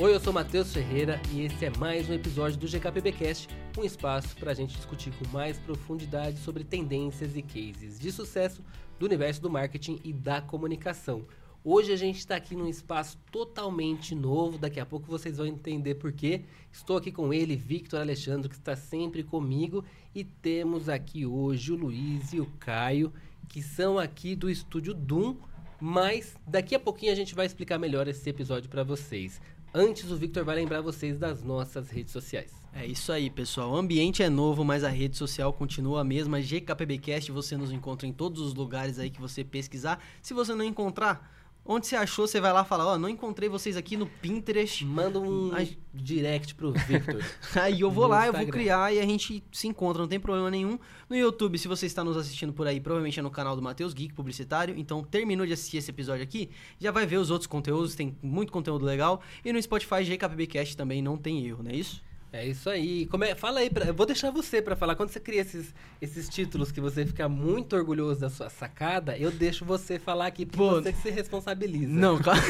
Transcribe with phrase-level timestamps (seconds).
[0.00, 4.36] Oi, eu sou Matheus Ferreira e esse é mais um episódio do GKPBcast, um espaço
[4.36, 8.62] para a gente discutir com mais profundidade sobre tendências e cases de sucesso
[8.96, 11.26] do universo do marketing e da comunicação.
[11.64, 15.96] Hoje a gente está aqui num espaço totalmente novo, daqui a pouco vocês vão entender
[15.96, 16.44] por quê.
[16.70, 19.84] Estou aqui com ele, Victor Alexandre, que está sempre comigo,
[20.14, 23.12] e temos aqui hoje o Luiz e o Caio,
[23.48, 25.34] que são aqui do estúdio Doom,
[25.80, 29.40] mas daqui a pouquinho a gente vai explicar melhor esse episódio para vocês.
[29.74, 32.50] Antes, o Victor vai lembrar vocês das nossas redes sociais.
[32.72, 33.72] É isso aí, pessoal.
[33.72, 36.40] O ambiente é novo, mas a rede social continua a mesma.
[36.40, 40.02] GKPBcast, você nos encontra em todos os lugares aí que você pesquisar.
[40.22, 41.37] Se você não encontrar,
[41.68, 44.06] onde você achou, você vai lá e fala, ó, oh, não encontrei vocês aqui no
[44.06, 44.86] Pinterest.
[44.86, 45.76] Manda um Ai...
[45.92, 47.22] direct pro Victor.
[47.54, 48.40] aí eu vou lá, Instagram.
[48.40, 50.78] eu vou criar e a gente se encontra, não tem problema nenhum.
[51.10, 53.92] No YouTube, se você está nos assistindo por aí, provavelmente é no canal do Matheus
[53.92, 54.74] Geek Publicitário.
[54.78, 56.48] Então, terminou de assistir esse episódio aqui,
[56.80, 59.20] já vai ver os outros conteúdos, tem muito conteúdo legal.
[59.44, 62.02] E no Spotify, GKPBcast também não tem erro, não é isso?
[62.30, 63.06] É isso aí.
[63.06, 64.94] Como é, fala aí, pra, eu vou deixar você para falar.
[64.94, 69.30] Quando você cria esses, esses títulos que você fica muito orgulhoso da sua sacada, eu
[69.30, 71.92] deixo você falar aqui, porque Pô, você que se responsabiliza.
[71.92, 72.40] Não, claro.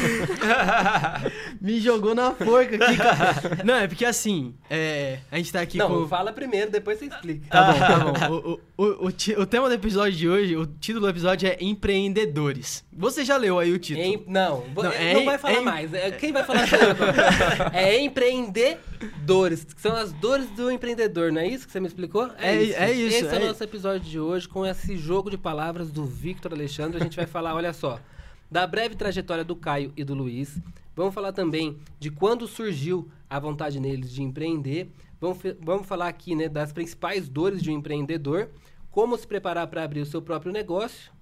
[1.61, 3.63] Me jogou na forca aqui, cara.
[3.65, 6.09] Não, é porque assim, é, a gente tá aqui não, com...
[6.09, 7.49] Fala primeiro, depois você explica.
[7.49, 7.79] Tá bom,
[8.15, 8.61] tá bom.
[8.77, 12.85] O, o, o, o, tema do episódio de hoje, o título do episódio é Empreendedores.
[12.93, 14.07] Você já leu aí o título?
[14.07, 15.95] Em, não, não, é, não vai falar é, mais.
[15.95, 16.67] É, quem vai falar
[17.73, 22.31] É empreendedores que são as dores do empreendedor, não é isso que você me explicou?
[22.39, 22.79] É, é isso.
[22.79, 25.91] É isso Esse é, é o nosso episódio de hoje com esse jogo de palavras
[25.91, 27.01] do Victor Alexandre.
[27.01, 28.01] A gente vai falar, olha só,
[28.51, 30.59] da breve trajetória do Caio e do Luiz.
[30.97, 34.91] Vamos falar também de quando surgiu a vontade neles de empreender.
[35.21, 38.49] Vamos, vamos falar aqui né, das principais dores de um empreendedor,
[38.91, 41.13] como se preparar para abrir o seu próprio negócio.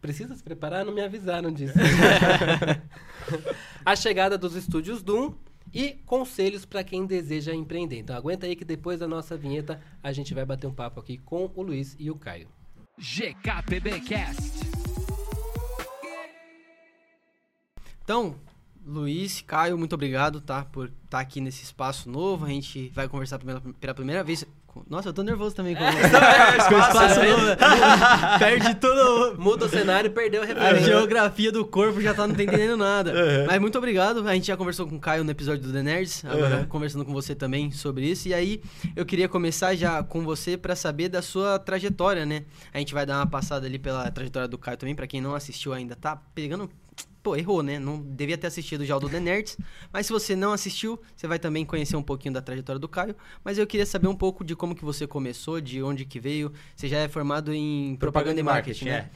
[0.00, 0.84] Precisa se preparar?
[0.84, 1.74] Não me avisaram disso.
[3.84, 5.34] a chegada dos estúdios Doom
[5.72, 7.98] e conselhos para quem deseja empreender.
[7.98, 11.18] Então aguenta aí que depois da nossa vinheta a gente vai bater um papo aqui
[11.18, 12.48] com o Luiz e o Caio.
[12.98, 14.58] GKPBcast.
[18.02, 18.36] Então,
[18.86, 22.46] Luiz, Caio, muito obrigado, tá, por estar tá aqui nesse espaço novo.
[22.46, 24.46] A gente vai conversar pela, pela primeira vez.
[24.88, 25.90] Nossa, eu tô nervoso também com, é,
[26.68, 27.42] com o espaço novo.
[28.38, 29.38] Perde todo.
[29.38, 30.76] Muda o cenário e perdeu a referência.
[30.76, 33.12] A geografia do corpo já tá não entendendo nada.
[33.12, 33.46] Uhum.
[33.46, 34.26] Mas muito obrigado.
[34.26, 36.24] A gente já conversou com o Caio no episódio do The Nerds.
[36.24, 36.64] Agora uhum.
[36.66, 38.28] conversando com você também sobre isso.
[38.28, 38.62] E aí,
[38.94, 42.44] eu queria começar já com você para saber da sua trajetória, né?
[42.72, 45.34] A gente vai dar uma passada ali pela trajetória do Caio também, para quem não
[45.34, 46.68] assistiu ainda, tá pegando
[47.28, 47.78] pô, errou, né?
[47.78, 49.58] Não devia ter assistido já o do The Nerds.
[49.92, 53.14] Mas se você não assistiu, você vai também conhecer um pouquinho da trajetória do Caio.
[53.44, 56.52] Mas eu queria saber um pouco de como que você começou, de onde que veio.
[56.74, 58.00] Você já é formado em propaganda,
[58.36, 59.10] propaganda e marketing, marketing né?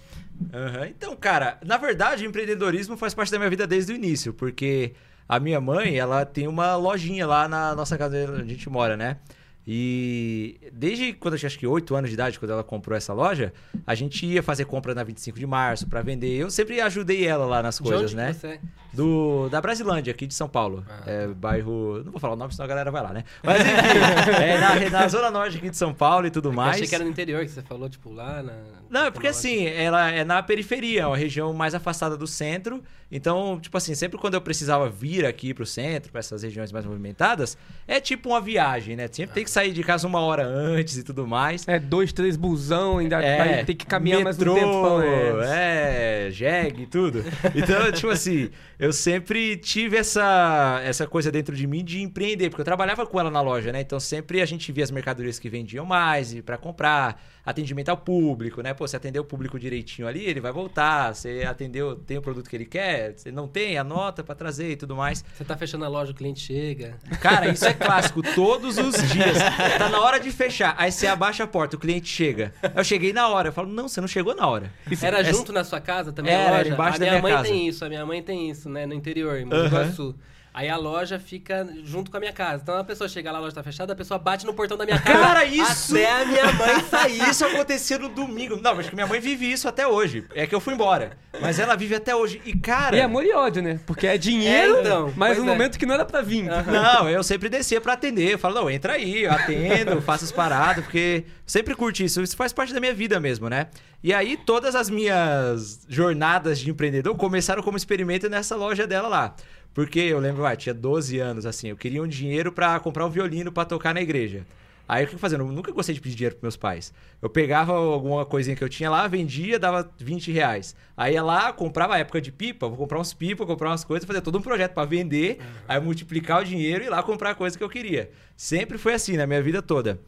[0.53, 0.81] É.
[0.81, 0.85] Uhum.
[0.87, 4.93] Então, cara, na verdade, o empreendedorismo faz parte da minha vida desde o início, porque
[5.29, 8.97] a minha mãe, ela tem uma lojinha lá na nossa casa onde a gente mora,
[8.97, 9.19] né?
[9.67, 13.13] E desde quando eu tinha acho que 8 anos de idade, quando ela comprou essa
[13.13, 13.53] loja,
[13.87, 16.37] a gente ia fazer compra na 25 de março para vender.
[16.37, 18.33] Eu sempre ajudei ela lá nas coisas, né?
[18.33, 18.47] Você?
[18.47, 18.61] É?
[18.93, 20.85] Do da Brasilândia, aqui de São Paulo.
[20.89, 21.03] Ah.
[21.07, 23.25] É, bairro, não vou falar o nome, senão a galera vai lá, né?
[23.43, 26.75] Mas enfim, é, na, na, zona norte aqui de São Paulo e tudo é mais.
[26.75, 28.53] Achei que era no interior que você falou, tipo, lá na
[28.91, 32.83] Não, é porque assim, ela é na periferia, é uma região mais afastada do centro.
[33.11, 36.85] Então, tipo assim, sempre quando eu precisava vir aqui pro centro, para essas regiões mais
[36.85, 39.07] movimentadas, é tipo uma viagem, né?
[39.07, 39.35] Sempre ah.
[39.35, 41.67] tem que sair de casa uma hora antes e tudo mais.
[41.69, 45.43] É, dois, três busão, ainda é, vai ter que caminhar metrô, mais um tempo.
[45.45, 47.23] É, jegue e tudo.
[47.55, 52.63] Então, tipo assim, eu sempre tive essa, essa coisa dentro de mim de empreender, porque
[52.63, 53.81] eu trabalhava com ela na loja, né?
[53.81, 58.63] Então sempre a gente via as mercadorias que vendiam mais para comprar atendimento ao público,
[58.63, 58.73] né?
[58.73, 61.15] Pô, você atendeu o público direitinho ali, ele vai voltar.
[61.15, 64.77] Você atendeu, tem o produto que ele quer, você não tem, anota para trazer e
[64.77, 65.25] tudo mais.
[65.35, 66.99] Você tá fechando a loja, o cliente chega.
[67.21, 69.39] Cara, isso é clássico, todos os dias.
[69.79, 72.53] Tá na hora de fechar, aí você abaixa a porta, o cliente chega.
[72.75, 74.73] Eu cheguei na hora, eu falo, não, você não chegou na hora.
[75.01, 75.25] Era é...
[75.25, 76.71] junto na sua casa também Era, a loja?
[76.71, 78.95] embaixo a da minha, minha mãe tem isso, a minha mãe tem isso, né, no
[78.95, 80.15] interior, em Mogi Guaçu.
[80.55, 82.63] Aí a loja fica junto com a minha casa.
[82.63, 84.85] Então a pessoa chega lá, a loja tá fechada, a pessoa bate no portão da
[84.85, 85.19] minha casa.
[85.19, 85.97] Cara, isso!
[85.97, 87.31] Até a minha mãe sair.
[87.31, 88.61] Isso acontecia no domingo.
[88.61, 90.27] Não, mas que minha mãe vive isso até hoje.
[90.35, 91.17] É que eu fui embora.
[91.41, 92.43] Mas ela vive até hoje.
[92.45, 92.97] E, cara.
[92.97, 93.81] E amor e ódio, né?
[93.87, 95.47] Porque é dinheiro, é, então, mas no é.
[95.47, 96.45] momento que não era pra vir.
[96.45, 96.73] Uhum.
[96.73, 98.35] Não, eu sempre descia pra atender.
[98.35, 102.21] Eu falo, não, entra aí, eu atendo, faço as paradas, porque sempre curti isso.
[102.21, 103.69] Isso faz parte da minha vida mesmo, né?
[104.03, 109.35] E aí, todas as minhas jornadas de empreendedor começaram como experimento nessa loja dela lá.
[109.75, 113.11] Porque eu lembro, ah, tinha 12 anos, assim, eu queria um dinheiro para comprar um
[113.11, 114.47] violino para tocar na igreja.
[114.89, 115.39] Aí o que eu fazia?
[115.39, 116.93] Eu nunca gostei de pedir dinheiro pros meus pais.
[117.23, 120.75] Eu pegava alguma coisinha que eu tinha lá, vendia, dava 20 reais.
[120.97, 124.07] Aí ia lá, comprava a época de pipa, vou comprar uns pipa, comprar umas coisas,
[124.07, 125.47] fazer todo um projeto para vender, uhum.
[125.69, 128.11] aí multiplicar o dinheiro e ir lá comprar a coisa que eu queria.
[128.37, 129.99] Sempre foi assim na minha vida toda.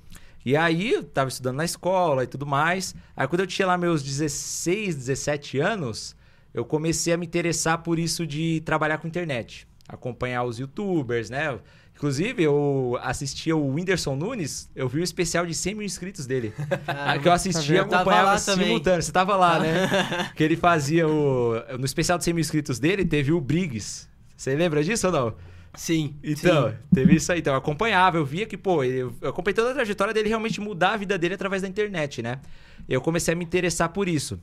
[0.44, 2.94] E aí eu tava estudando na escola e tudo mais.
[3.16, 6.14] Aí quando eu tinha lá meus 16, 17 anos,
[6.54, 9.66] eu comecei a me interessar por isso de trabalhar com internet.
[9.88, 11.58] Acompanhar os youtubers, né?
[11.96, 16.52] Inclusive, eu assistia o Whindersson Nunes, eu vi o especial de 100 mil inscritos dele.
[16.86, 19.02] Ah, que eu assistia e acompanhava simultâneo.
[19.02, 19.88] Você tava lá, né?
[20.34, 21.54] que ele fazia o.
[21.78, 24.08] No especial de 100 mil inscritos dele, teve o Briggs.
[24.36, 25.34] Você lembra disso ou não?
[25.74, 26.14] Sim.
[26.22, 26.76] Então, sim.
[26.94, 27.40] teve isso aí.
[27.40, 30.60] Então, eu acompanhava, eu via que, pô, eu, eu acompanhei toda a trajetória dele realmente
[30.60, 32.40] mudar a vida dele através da internet, né?
[32.88, 34.40] Eu comecei a me interessar por isso.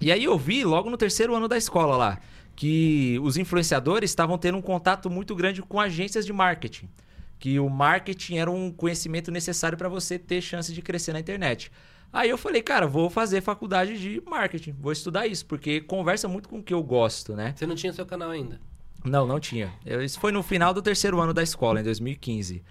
[0.00, 2.20] E aí eu vi logo no terceiro ano da escola lá
[2.56, 6.88] que os influenciadores estavam tendo um contato muito grande com agências de marketing.
[7.38, 11.70] Que o marketing era um conhecimento necessário para você ter chance de crescer na internet.
[12.12, 16.48] Aí eu falei, cara, vou fazer faculdade de marketing, vou estudar isso, porque conversa muito
[16.48, 17.52] com o que eu gosto, né?
[17.56, 18.60] Você não tinha seu canal ainda?
[19.04, 19.72] Não, não tinha.
[19.84, 22.62] Eu, isso foi no final do terceiro ano da escola, em 2015.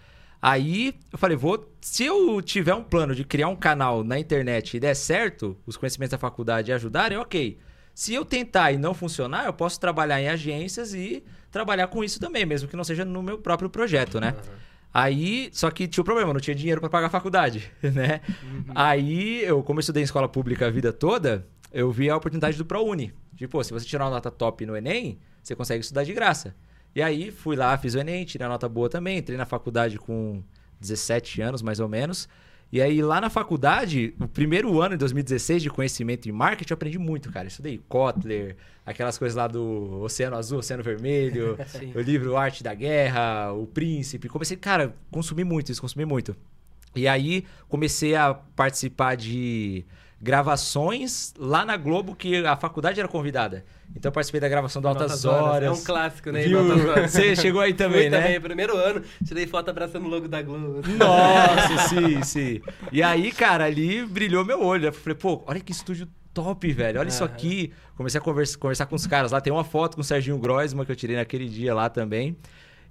[0.44, 1.74] Aí eu falei, vou.
[1.80, 5.78] Se eu tiver um plano de criar um canal na internet e der certo, os
[5.78, 7.58] conhecimentos da faculdade ajudarem, ok.
[7.96, 12.20] Se eu tentar e não funcionar, eu posso trabalhar em agências e trabalhar com isso
[12.20, 14.32] também, mesmo que não seja no meu próprio projeto, né?
[14.32, 14.54] Uhum.
[14.94, 18.20] Aí, só que tinha o um problema, não tinha dinheiro para pagar a faculdade, né?
[18.44, 18.66] Uhum.
[18.76, 22.58] Aí, eu, como eu estudei em escola pública a vida toda, eu vi a oportunidade
[22.58, 23.14] do ProUni.
[23.38, 26.54] Tipo, se você tirar uma nota top no Enem, você consegue estudar de graça.
[26.96, 29.98] E aí, fui lá, fiz o Enem, tirei a nota boa também, entrei na faculdade
[29.98, 30.44] com
[30.80, 32.28] 17 anos, mais ou menos.
[32.72, 36.76] E aí, lá na faculdade, o primeiro ano, em 2016, de conhecimento em marketing, eu
[36.76, 37.48] aprendi muito, cara.
[37.48, 41.56] Estudei Kotler, aquelas coisas lá do Oceano Azul, Oceano Vermelho,
[41.96, 44.28] o livro Arte da Guerra, O Príncipe.
[44.28, 46.36] Comecei, cara, consumi muito isso, consumi muito.
[46.96, 49.86] E aí, comecei a participar de
[50.24, 53.66] gravações lá na Globo que a faculdade era convidada.
[53.94, 55.44] Então eu participei da gravação do Altas, Horas.
[55.44, 55.68] Horas.
[55.68, 56.44] É um clássico, né?
[57.06, 58.22] Você chegou aí também, Fui né?
[58.22, 60.82] também, primeiro ano, tirei foto abraçando o logo da Globo.
[60.98, 62.62] Nossa, sim, sim.
[62.90, 64.88] E aí, cara, ali brilhou meu olho.
[64.88, 67.02] Eu falei, pô, olha que estúdio top, velho.
[67.02, 67.74] Olha isso aqui.
[67.98, 69.42] Comecei a conversa, conversar com os caras lá.
[69.42, 72.38] Tem uma foto com o Serginho Groisman que eu tirei naquele dia lá também.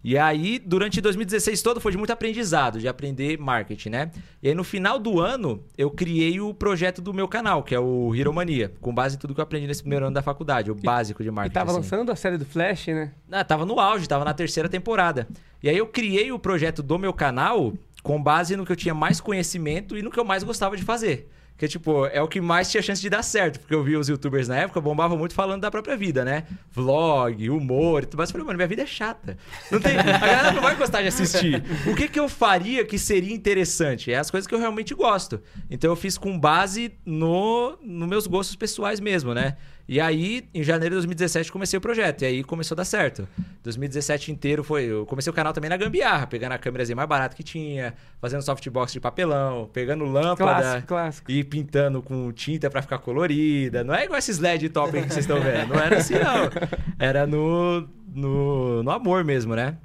[0.05, 4.11] E aí, durante 2016 todo, foi de muito aprendizado, de aprender marketing, né?
[4.43, 7.79] E aí, no final do ano, eu criei o projeto do meu canal, que é
[7.79, 10.73] o Hero Mania, com base em tudo que eu aprendi nesse primeiro ano da faculdade,
[10.73, 11.53] o e, básico de marketing.
[11.53, 11.81] E tava assim.
[11.81, 13.13] lançando a série do Flash, né?
[13.31, 15.29] Ah, tava no auge, tava na terceira temporada.
[15.63, 17.73] E aí, eu criei o projeto do meu canal
[18.03, 20.83] com base no que eu tinha mais conhecimento e no que eu mais gostava de
[20.83, 21.31] fazer.
[21.57, 23.61] Que, tipo, é o que mais tinha chance de dar certo.
[23.61, 26.45] Porque eu vi os youtubers na época bombavam muito falando da própria vida, né?
[26.71, 28.31] Vlog, humor e tudo mais.
[28.31, 29.37] Eu falei, mano, minha vida é chata.
[29.71, 29.97] Não tem...
[29.97, 31.63] A galera não vai gostar de assistir.
[31.87, 34.13] O que, que eu faria que seria interessante?
[34.13, 35.41] É as coisas que eu realmente gosto.
[35.71, 39.57] Então eu fiz com base no, no meus gostos pessoais mesmo, né?
[39.89, 42.23] E aí, em janeiro de 2017, comecei o projeto.
[42.23, 43.29] E aí começou a dar certo.
[43.63, 44.85] 2017 inteiro foi.
[44.85, 48.43] Eu comecei o canal também na gambiarra, pegando a câmerazinha mais barata que tinha, fazendo
[48.43, 51.31] softbox de papelão, pegando lâmpada clássico, clássico.
[51.31, 53.83] e pintando com tinta para ficar colorida.
[53.85, 55.75] Não é igual esses LED top que vocês estão vendo.
[55.75, 56.51] Não era assim, não.
[56.99, 59.77] Era no, no, no amor mesmo, né?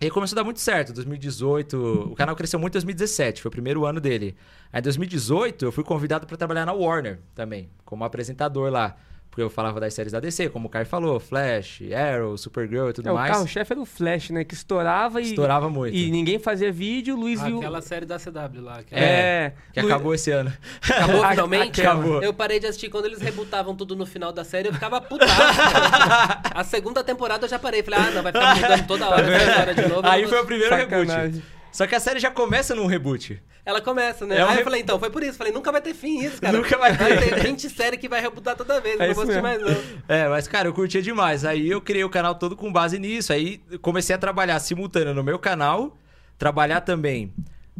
[0.00, 0.92] E aí começou a dar muito certo.
[0.92, 4.36] 2018, o canal cresceu muito em 2017, foi o primeiro ano dele.
[4.72, 8.96] Aí em 2018, eu fui convidado para trabalhar na Warner também, como apresentador lá.
[9.34, 12.92] Porque eu falava das séries da DC, como o Caio falou, Flash, Arrow, Supergirl e
[12.92, 13.30] tudo é, mais.
[13.30, 14.44] O carro-chefe era o Flash, né?
[14.44, 15.24] Que estourava e.
[15.24, 15.92] Estourava muito.
[15.92, 17.58] E ninguém fazia vídeo, o Luiz ah, viu.
[17.58, 18.84] Aquela série da CW lá.
[18.84, 19.92] Que é, que Luiz...
[19.92, 20.52] acabou esse ano.
[20.88, 21.80] Acabou finalmente?
[21.80, 22.22] Acabou.
[22.22, 25.32] Eu parei de assistir quando eles rebutavam tudo no final da série, eu ficava putaço.
[26.54, 27.82] a segunda temporada eu já parei.
[27.82, 30.06] Falei, ah, não, vai ficar mudando toda hora, toda hora de novo.
[30.06, 31.24] Aí foi o primeiro Sacanagem.
[31.24, 31.54] reboot.
[31.74, 33.42] Só que a série já começa num reboot.
[33.66, 34.38] Ela começa, né?
[34.38, 34.60] É um Aí re...
[34.60, 35.36] eu falei, então, foi por isso.
[35.36, 36.56] Falei, nunca vai ter fim isso, cara.
[36.56, 37.02] Nunca vai ter.
[37.02, 39.00] Vai ter 20 séries que vai rebootar toda vez.
[39.00, 39.76] É não vou assistir mais, não.
[40.06, 41.44] É, mas, cara, eu curtia demais.
[41.44, 43.32] Aí eu criei o canal todo com base nisso.
[43.32, 45.98] Aí comecei a trabalhar simultâneo no meu canal,
[46.38, 47.34] trabalhar também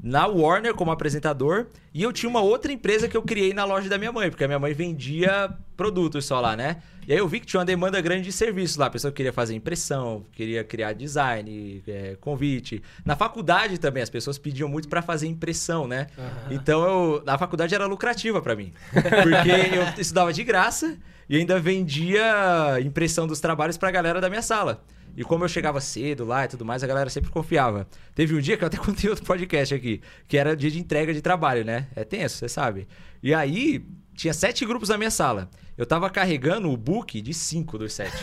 [0.04, 1.66] na Warner como apresentador.
[1.94, 4.44] E eu tinha uma outra empresa que eu criei na loja da minha mãe, porque
[4.44, 6.82] a minha mãe vendia produtos só lá, né?
[7.08, 8.86] E aí eu vi que tinha uma demanda grande de serviço lá.
[8.86, 12.82] A pessoa queria fazer impressão, queria criar design, é, convite.
[13.04, 16.08] Na faculdade também, as pessoas pediam muito para fazer impressão, né?
[16.18, 16.24] Uhum.
[16.50, 18.72] Então eu, a faculdade era lucrativa para mim.
[18.92, 24.42] Porque eu estudava de graça e ainda vendia impressão dos trabalhos pra galera da minha
[24.42, 24.82] sala.
[25.16, 27.86] E como eu chegava cedo lá e tudo mais, a galera sempre confiava.
[28.14, 31.14] Teve um dia que eu até contei outro podcast aqui, que era dia de entrega
[31.14, 31.86] de trabalho, né?
[31.94, 32.88] É tenso, você sabe.
[33.22, 35.48] E aí, tinha sete grupos na minha sala.
[35.76, 38.16] Eu tava carregando o book de cinco dos sete.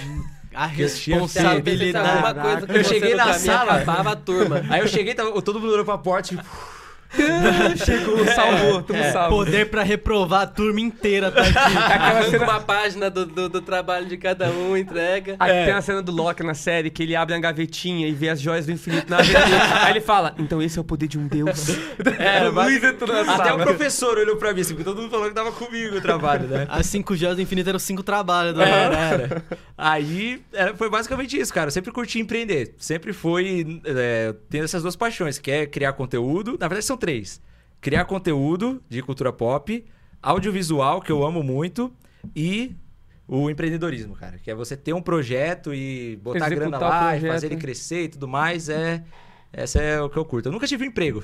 [0.54, 2.74] A responsabilidade.
[2.74, 3.76] Eu cheguei na sala.
[3.76, 4.64] Acabava a turma.
[4.70, 6.44] Aí eu cheguei, tava, todo mundo olhou pra porta, tipo.
[7.84, 9.36] Chegou, salvou, tudo salvo.
[9.36, 11.52] Poder pra reprovar a turma inteira tá aqui.
[11.92, 15.36] Aquela cena, uma página do, do, do trabalho de cada um, entrega.
[15.40, 18.30] Aí tem a cena do Loki na série que ele abre uma gavetinha e vê
[18.30, 19.86] as joias do infinito na gaveta.
[19.86, 21.70] Aí ele fala: Então esse é o poder de um deus.
[22.20, 22.48] É,
[22.88, 25.52] entrou na Até o professor olhou pra mim, assim, porque todo mundo falou que tava
[25.52, 26.68] comigo o trabalho, né?
[26.70, 28.54] As cinco joias do infinito eram cinco trabalhos.
[28.54, 28.62] Do...
[28.62, 29.44] Era, era.
[29.78, 31.68] Aí era, foi basicamente isso, cara.
[31.68, 32.74] Eu sempre curti empreender.
[32.78, 36.58] Sempre foi é, tendo essas duas paixões, que é criar conteúdo.
[36.60, 37.42] Na verdade, são três:
[37.82, 39.84] criar conteúdo de cultura pop,
[40.22, 41.92] audiovisual, que eu amo muito,
[42.36, 42.76] e
[43.28, 44.38] o empreendedorismo, cara.
[44.38, 47.62] Que é você ter um projeto e botar Executar grana lá e fazer ele né?
[47.62, 48.70] crescer e tudo mais.
[48.70, 49.04] É,
[49.52, 50.48] essa é o que eu curto.
[50.48, 51.24] Eu nunca tive um emprego.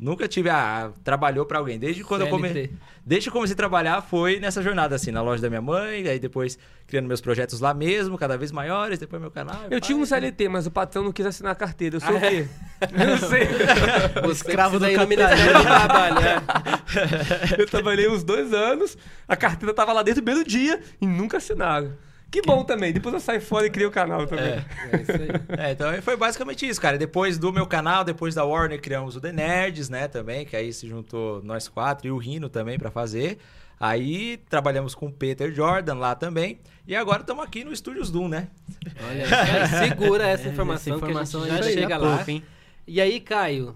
[0.00, 1.78] Nunca tive, ah, trabalhou pra alguém.
[1.78, 2.68] Desde quando eu comecei.
[2.68, 2.82] CLT.
[3.04, 6.08] Desde que eu comecei a trabalhar foi nessa jornada, assim, na loja da minha mãe,
[6.08, 9.66] aí depois criando meus projetos lá mesmo, cada vez maiores, depois meu canal.
[9.70, 11.96] Eu tive um pai, CLT, mas o patrão não quis assinar a carteira.
[11.96, 12.48] Eu sou o quê?
[12.80, 13.46] Eu não sei.
[14.24, 14.86] Você Escravo do.
[14.86, 17.60] Ministério do Trabalho, é.
[17.60, 18.96] Eu trabalhei uns dois anos,
[19.28, 21.92] a carteira tava lá desde o primeiro dia e nunca assinaram.
[22.30, 22.92] Que bom também.
[22.92, 24.44] Depois eu saio fora e criei o canal também.
[24.44, 24.64] É.
[24.92, 25.66] É isso aí.
[25.66, 26.96] É, então foi basicamente isso, cara.
[26.96, 30.72] Depois do meu canal, depois da Warner, criamos o The Nerds, né, também, que aí
[30.72, 33.38] se juntou nós quatro e o Rino também pra fazer.
[33.80, 36.60] Aí trabalhamos com o Peter Jordan lá também.
[36.86, 38.48] E agora estamos aqui no Estúdios Doom, né?
[39.08, 42.16] Olha, segura essa É, informação, essa informação que a gente já gente chega chega lá.
[42.16, 42.44] pouco, hein?
[42.86, 43.74] E aí, Caio,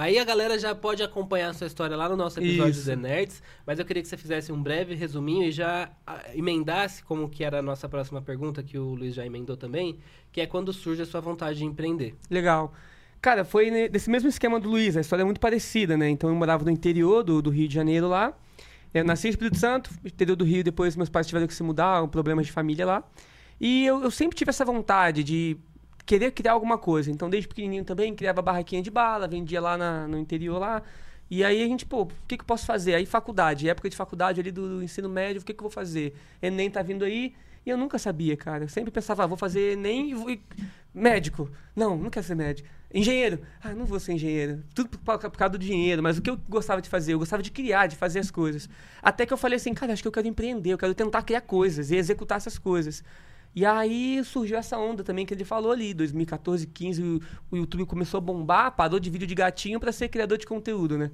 [0.00, 2.80] aí a galera já pode acompanhar a sua história lá no nosso episódio Isso.
[2.80, 6.22] do The Nerds, mas eu queria que você fizesse um breve resuminho e já ah,
[6.34, 9.98] emendasse como que era a nossa próxima pergunta, que o Luiz já emendou também,
[10.32, 12.14] que é quando surge a sua vontade de empreender.
[12.30, 12.72] Legal.
[13.20, 16.08] Cara, foi desse mesmo esquema do Luiz, a história é muito parecida, né?
[16.08, 18.32] Então eu morava no interior do, do Rio de Janeiro lá.
[18.94, 22.02] Eu nasci em Espírito Santo, interior do Rio, depois meus pais tiveram que se mudar,
[22.02, 23.04] um problema de família lá.
[23.60, 25.58] E eu, eu sempre tive essa vontade de
[26.06, 27.10] querer criar alguma coisa.
[27.10, 30.82] Então, desde pequenininho também, criava barraquinha de bala, vendia lá na- no interior lá.
[31.30, 32.94] E aí a gente, pô, o que, que eu posso fazer?
[32.94, 35.70] Aí faculdade, época de faculdade ali do, do ensino médio, o que, que eu vou
[35.70, 36.14] fazer?
[36.42, 38.64] Enem tá vindo aí, e eu nunca sabia, cara.
[38.64, 40.36] Eu sempre pensava, ah, vou fazer Enem e vou...
[40.92, 41.48] Médico.
[41.76, 42.68] Não, não quero ser médico.
[42.92, 43.40] Engenheiro.
[43.62, 44.64] Ah, não vou ser engenheiro.
[44.74, 46.02] Tudo por, por causa do dinheiro.
[46.02, 47.12] Mas o que eu gostava de fazer?
[47.14, 48.68] Eu gostava de criar, de fazer as coisas.
[49.00, 51.42] Até que eu falei assim, cara, acho que eu quero empreender, eu quero tentar criar
[51.42, 53.04] coisas e executar essas coisas.
[53.54, 58.18] E aí surgiu essa onda também que ele falou ali, 2014, 15, o, YouTube começou
[58.18, 61.10] a bombar, parou de vídeo de gatinho para ser criador de conteúdo, né?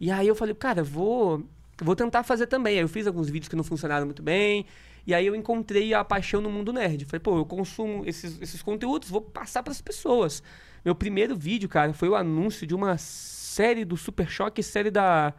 [0.00, 1.44] E aí eu falei, cara, vou
[1.80, 2.74] vou tentar fazer também.
[2.76, 4.66] Aí eu fiz alguns vídeos que não funcionaram muito bem.
[5.06, 7.04] E aí eu encontrei a paixão no mundo nerd.
[7.04, 10.42] Falei, pô, eu consumo esses, esses conteúdos, vou passar para as pessoas.
[10.84, 15.32] Meu primeiro vídeo, cara, foi o anúncio de uma série do Super Choque, série da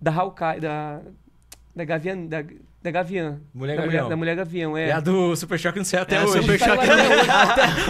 [0.00, 1.00] da Hawkeye, da
[1.74, 2.42] da Gavião, da,
[2.86, 3.40] da Gavião.
[3.52, 4.02] Mulher da Gavião.
[4.04, 4.88] Mulher, da Mulher Gavião, é.
[4.88, 6.40] É a do Super Choque não sei até É, hoje.
[6.40, 6.94] Super Choque até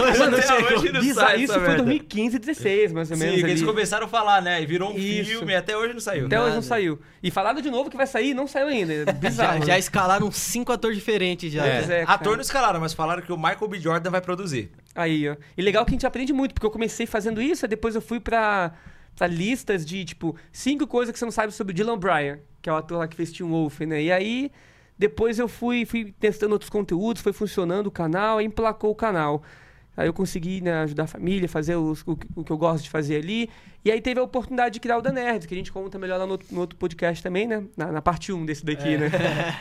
[0.05, 0.19] hoje.
[0.19, 1.83] Mano, até hoje não sai isso essa foi merda.
[1.83, 3.39] 2015, 16, mais ou Sim, menos.
[3.41, 3.71] que eles ali.
[3.71, 4.61] começaram a falar, né?
[4.61, 5.29] E virou um Isso.
[5.31, 6.25] filme, até hoje não saiu.
[6.25, 6.47] Até Nada.
[6.47, 6.99] hoje não saiu.
[7.23, 8.93] E falaram de novo que vai sair, não saiu ainda.
[8.93, 9.65] É Já, Bizarro.
[9.65, 11.65] já escalaram cinco atores diferentes já.
[11.65, 12.01] É.
[12.01, 12.03] É.
[12.07, 13.79] Ator não escalaram, mas falaram que o Michael B.
[13.79, 14.71] Jordan vai produzir.
[14.95, 15.35] Aí, ó.
[15.57, 18.19] E legal que a gente aprende muito, porque eu comecei fazendo isso, depois eu fui
[18.19, 18.73] pra,
[19.15, 22.69] pra listas de, tipo, cinco coisas que você não sabe sobre o Dylan Bryan, que
[22.69, 24.01] é o ator lá que fez Teen Wolf, né?
[24.01, 24.51] E aí,
[24.97, 29.43] depois eu fui, fui testando outros conteúdos, foi funcionando o canal, emplacou o canal.
[29.95, 32.83] Aí eu consegui né, ajudar a família, fazer os- o, que- o que eu gosto
[32.83, 33.49] de fazer ali.
[33.83, 36.19] E aí teve a oportunidade de criar o The Nerds, que a gente conta melhor
[36.19, 37.63] lá no, outro- no outro podcast também, né?
[37.75, 39.09] Na, na parte 1 desse daqui, né?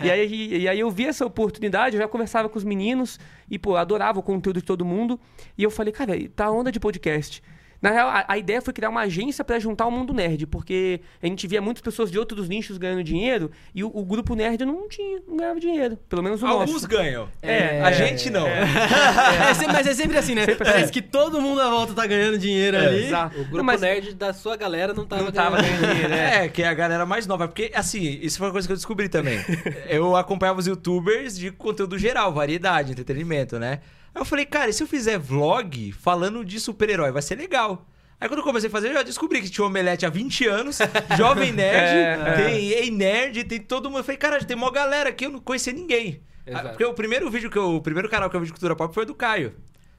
[0.03, 3.19] E aí, e aí eu vi essa oportunidade, eu já conversava com os meninos
[3.51, 5.19] e, pô, adorava o conteúdo de todo mundo.
[5.57, 7.43] E eu falei, cara, tá onda de podcast.
[7.81, 11.01] Na real, a, a ideia foi criar uma agência pra juntar o mundo nerd, porque
[11.23, 14.65] a gente via muitas pessoas de outros nichos ganhando dinheiro e o, o grupo nerd
[14.65, 15.97] não tinha, não ganhava dinheiro.
[16.09, 16.89] Pelo menos o Alguns nosso.
[16.89, 17.29] ganham.
[17.43, 18.47] É, a gente não.
[18.47, 18.65] É,
[19.55, 20.47] sempre- mas é sempre assim, né?
[20.47, 23.05] Parece que todo mundo à volta tá ganhando dinheiro ali.
[23.07, 23.35] Exato.
[23.37, 25.81] O grupo Não, mas nerd da sua galera não tava, não tava ganhando.
[25.81, 26.45] ganhando dinheiro, é.
[26.45, 27.47] É, que é a galera mais nova.
[27.47, 29.39] Porque, assim, isso foi uma coisa que eu descobri também.
[29.89, 33.81] eu acompanhava os youtubers de conteúdo geral, variedade, entretenimento, né?
[34.17, 37.13] Aí eu falei, cara, e se eu fizer vlog falando de super-herói?
[37.13, 37.87] Vai ser legal.
[38.19, 40.79] Aí quando eu comecei a fazer, eu já descobri que tinha Omelete há 20 anos,
[41.19, 42.33] Jovem Nerd, É, é.
[42.49, 43.99] tem Ei Nerd, tem todo mundo.
[43.99, 46.23] Eu falei, cara, tem uma galera aqui, eu não conhecia ninguém.
[46.47, 46.67] Exato.
[46.67, 47.75] Ah, Porque o primeiro vídeo que eu.
[47.77, 49.55] O primeiro canal que eu vi de cultura pop foi do Caio.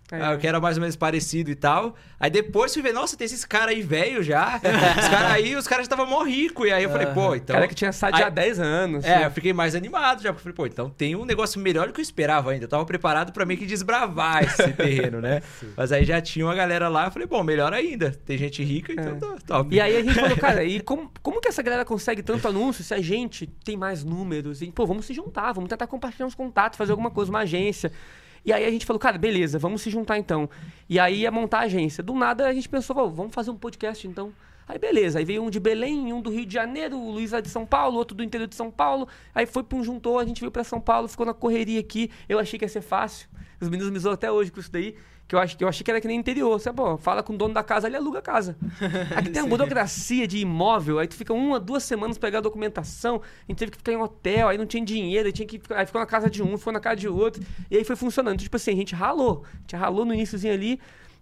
[0.09, 0.21] É.
[0.21, 1.93] Ah, que era mais ou menos parecido e tal.
[2.17, 4.55] Aí depois fui ver, nossa, tem esses caras aí velho já.
[4.55, 6.65] os caras aí, os caras estavam mó rico.
[6.65, 7.53] E aí eu falei, pô, então.
[7.53, 9.03] Cara que tinha Aí- há 10 anos.
[9.03, 10.31] É, eu fiquei mais animado já.
[10.31, 12.63] porque eu Falei, pô, então tem um negócio melhor do que eu esperava ainda.
[12.63, 15.41] Eu tava preparado pra meio que desbravar esse terreno, né?
[15.75, 17.07] Mas aí já tinha uma galera lá.
[17.07, 18.11] Eu falei, bom, melhor ainda.
[18.25, 19.15] Tem gente rica, então É.
[19.15, 19.75] tá top.
[19.75, 22.81] E aí a gente falou, cara, e como, como que essa galera consegue tanto anúncio
[22.81, 24.61] se a gente tem mais números?
[24.61, 27.91] E, pô, vamos se juntar, vamos tentar compartilhar uns contatos, fazer alguma coisa, uma agência.
[28.47, 30.49] E aí a gente falou, cara, beleza, vamos se juntar então.
[30.87, 32.01] E aí ia montar a agência.
[32.01, 34.31] Do nada a gente pensou, "Pô, vamos fazer um podcast então.
[34.65, 37.41] Aí beleza, aí veio um de Belém, um do Rio de Janeiro, o Luiz lá
[37.41, 39.05] de São Paulo, outro do interior de São Paulo.
[39.35, 42.09] Aí foi pra um juntou, a gente veio pra São Paulo, ficou na correria aqui.
[42.29, 43.27] Eu achei que ia ser fácil.
[43.59, 44.95] Os meninos me zoam até hoje com isso daí.
[45.27, 46.57] Que eu, acho, que eu achei que era que nem interior.
[46.57, 48.55] Você, pô, fala com o dono da casa, ele aluga a casa.
[49.13, 53.15] Aqui tem uma burocracia de imóvel, aí tu fica uma, duas semanas pegar a documentação,
[53.17, 55.85] a gente teve que ficar em hotel, aí não tinha dinheiro, aí, tinha que, aí
[55.85, 58.35] ficou na casa de um, ficou na casa de outro, e aí foi funcionando.
[58.35, 59.43] Então, tipo assim, a gente ralou.
[59.53, 60.79] A gente ralou no iníciozinho ali,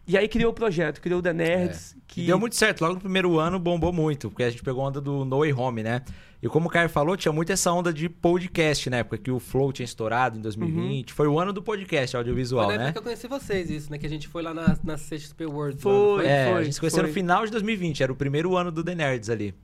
[0.08, 1.96] e aí criou o projeto, criou o The Nerds.
[1.98, 2.00] É.
[2.08, 2.26] Que...
[2.26, 2.82] Deu muito certo.
[2.82, 5.54] Logo no primeiro ano bombou muito, porque a gente pegou a onda do No Way
[5.54, 6.02] Home, né?
[6.42, 9.40] E como o Caio falou, tinha muito essa onda de podcast na época, que o
[9.40, 11.12] Flow tinha estourado em 2020.
[11.12, 12.90] Foi o ano do podcast audiovisual, Foi na né?
[12.90, 13.98] época que eu conheci vocês, isso, né?
[13.98, 15.82] Que a gente foi lá na, na CXP World.
[15.82, 16.24] Foi.
[16.24, 17.08] não É, foi, a gente se conheceu foi.
[17.08, 19.56] no final de 2020, era o primeiro ano do The Nerds ali.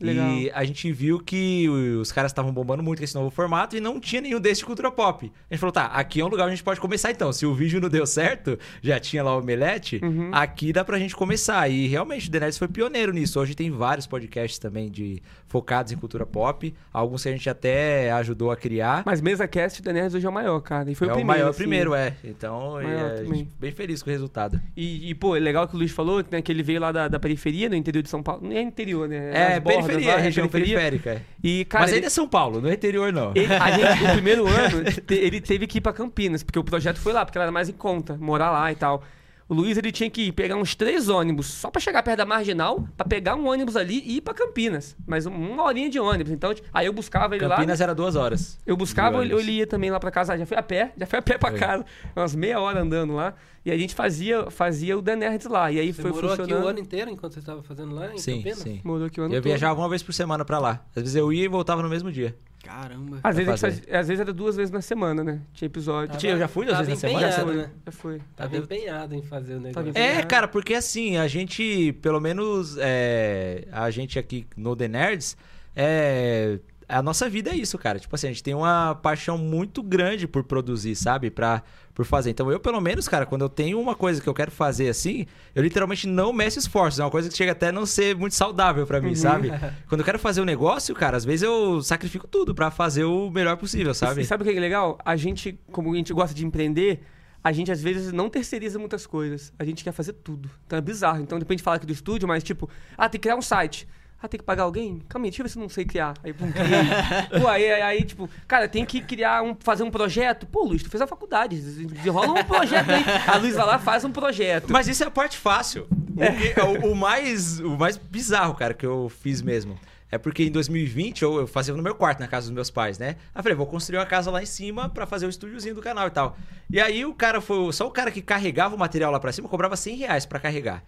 [0.00, 0.30] Legal.
[0.30, 3.80] E a gente viu que os caras estavam bombando muito com esse novo formato e
[3.80, 5.30] não tinha nenhum desse de cultura pop.
[5.50, 7.32] A gente falou, tá, aqui é um lugar onde a gente pode começar então.
[7.32, 10.30] Se o vídeo não deu certo, já tinha lá o Omelete, Uhum.
[10.32, 11.68] aqui dá pra gente começar.
[11.68, 13.38] E realmente o The Nerds foi pioneiro nisso.
[13.40, 18.10] Hoje tem vários podcasts também de focados em cultura pop, alguns que a gente até
[18.12, 19.02] ajudou a criar.
[19.04, 20.90] Mas MesaCast The Nerds hoje é o maior, cara.
[20.90, 21.38] E foi é o o primeiro.
[21.40, 21.58] maior assim.
[21.58, 22.14] primeiro, é.
[22.22, 23.22] Então, é,
[23.58, 24.60] bem feliz com o resultado.
[24.76, 27.08] E, e, pô, é legal que o Luiz falou, né, que ele veio lá da,
[27.08, 28.42] da periferia, no interior de São Paulo.
[28.46, 29.54] Não é interior, né?
[29.54, 31.22] É, bordas periferia, região periférica.
[31.42, 33.32] E, cara, Mas ele- ainda é São Paulo, não é interior não.
[33.34, 36.98] ele- a gente, o primeiro ano, ele teve que ir pra Campinas, porque o projeto
[36.98, 39.02] foi lá, porque ela era mais em conta, morar lá e tal.
[39.50, 42.86] O Luiz, ele tinha que pegar uns três ônibus, só pra chegar perto da Marginal,
[42.96, 44.96] pra pegar um ônibus ali e ir pra Campinas.
[45.04, 46.32] Mas um- uma horinha de ônibus.
[46.32, 47.56] Então, aí eu buscava ele lá.
[47.56, 48.58] Campinas era duas horas.
[48.64, 50.38] Eu buscava, de ele, ia também lá pra casa.
[50.38, 51.58] Já foi a pé, já foi a pé pra Foi.
[51.58, 51.84] casa.
[52.14, 53.34] Umas meia hora andando lá.
[53.64, 55.70] E a gente fazia, fazia o The Nerds lá.
[55.72, 56.64] E aí Você foi morou aqui funcionando.
[56.64, 58.58] o ano inteiro enquanto você estava fazendo lá em Sim, Campinas?
[58.58, 58.80] sim.
[58.84, 59.48] Morou aqui o ano Eu todo.
[59.50, 60.80] viajava uma vez por semana pra lá.
[60.94, 62.36] Às vezes eu ia e voltava no mesmo dia.
[62.62, 63.20] Caramba.
[63.22, 63.94] Às vezes, fazer.
[63.96, 65.40] às vezes era duas vezes na semana, né?
[65.52, 66.08] Tinha episódio.
[66.08, 67.30] Tava- Tinha, eu já fui duas vezes na semana.
[67.30, 67.70] Já foi, né?
[67.86, 68.20] Já foi.
[68.36, 69.92] Tava empenhado em fazer o negócio.
[69.96, 75.36] É, cara, porque assim, a gente, pelo menos é, a gente aqui no The Nerds,
[75.74, 76.58] é,
[76.90, 77.98] a nossa vida é isso, cara.
[77.98, 81.30] Tipo assim, a gente tem uma paixão muito grande por produzir, sabe?
[81.30, 81.62] Pra,
[81.94, 82.30] por fazer.
[82.30, 85.26] Então eu, pelo menos, cara, quando eu tenho uma coisa que eu quero fazer assim,
[85.54, 86.98] eu literalmente não meço esforços.
[86.98, 89.50] É uma coisa que chega até a não ser muito saudável pra mim, sabe?
[89.88, 93.30] Quando eu quero fazer um negócio, cara, às vezes eu sacrifico tudo pra fazer o
[93.30, 94.22] melhor possível, sabe?
[94.22, 94.98] E sabe o que é legal?
[95.04, 97.00] A gente, como a gente gosta de empreender,
[97.42, 99.52] a gente às vezes não terceiriza muitas coisas.
[99.58, 100.50] A gente quer fazer tudo.
[100.66, 101.20] Então é bizarro.
[101.20, 103.42] Então depois a gente fala aqui do estúdio, mas tipo, ah, tem que criar um
[103.42, 103.88] site.
[104.22, 105.00] Ah, tem que pagar alguém?
[105.08, 106.14] Calma aí, deixa eu ver se eu não sei criar.
[106.22, 107.40] Aí, pum, criei.
[107.40, 110.46] Pô, aí, aí, aí, tipo, cara, tem que criar um, fazer um projeto.
[110.46, 113.02] Pô, Luiz, tu fez a faculdade, desenrola um projeto aí.
[113.26, 114.70] A Luiz vai lá, faz um projeto.
[114.70, 115.88] Mas isso é a parte fácil.
[115.90, 119.78] O, que- o- o mais, o mais bizarro, cara, que eu fiz mesmo.
[120.12, 122.98] É porque em 2020 eu, eu fazia no meu quarto, na casa dos meus pais,
[122.98, 123.10] né?
[123.32, 125.80] Aí eu falei, vou construir uma casa lá em cima pra fazer o estúdiozinho do
[125.80, 126.36] canal e tal.
[126.68, 127.72] E aí o cara foi.
[127.72, 130.82] Só o cara que carregava o material lá pra cima cobrava 100 reais pra carregar.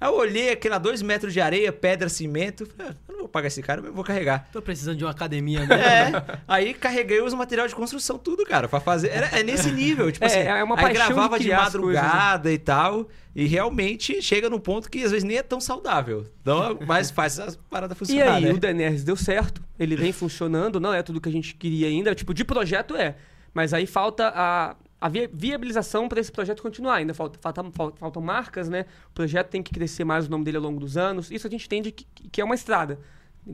[0.00, 2.64] Aí eu olhei aquela 2 metros de areia, pedra, cimento.
[2.66, 4.48] Falei, ah, eu não vou pagar esse cara, eu vou carregar.
[4.52, 5.72] Tô precisando de uma academia mesmo.
[5.74, 9.08] É, aí carreguei os materiais de construção, tudo, cara, pra fazer.
[9.08, 10.38] Era, é nesse nível, tipo É, assim.
[10.38, 12.00] é uma aí paixão de gravava de, criar as coisas, né?
[12.08, 13.08] madrugada e tal.
[13.34, 16.24] E realmente chega num ponto que às vezes nem é tão saudável.
[16.42, 18.34] Então, mas faz as paradas E funcionar.
[18.34, 18.52] aí, né?
[18.52, 22.14] o DNRs deu certo, ele vem funcionando, não é tudo que a gente queria ainda,
[22.14, 23.14] tipo, de projeto é,
[23.54, 27.94] mas aí falta a, a vi- viabilização para esse projeto continuar, ainda falta, falta, fal-
[27.98, 28.84] faltam marcas, né?
[29.10, 31.50] O projeto tem que crescer mais o nome dele ao longo dos anos, isso a
[31.50, 32.98] gente entende que, que é uma estrada.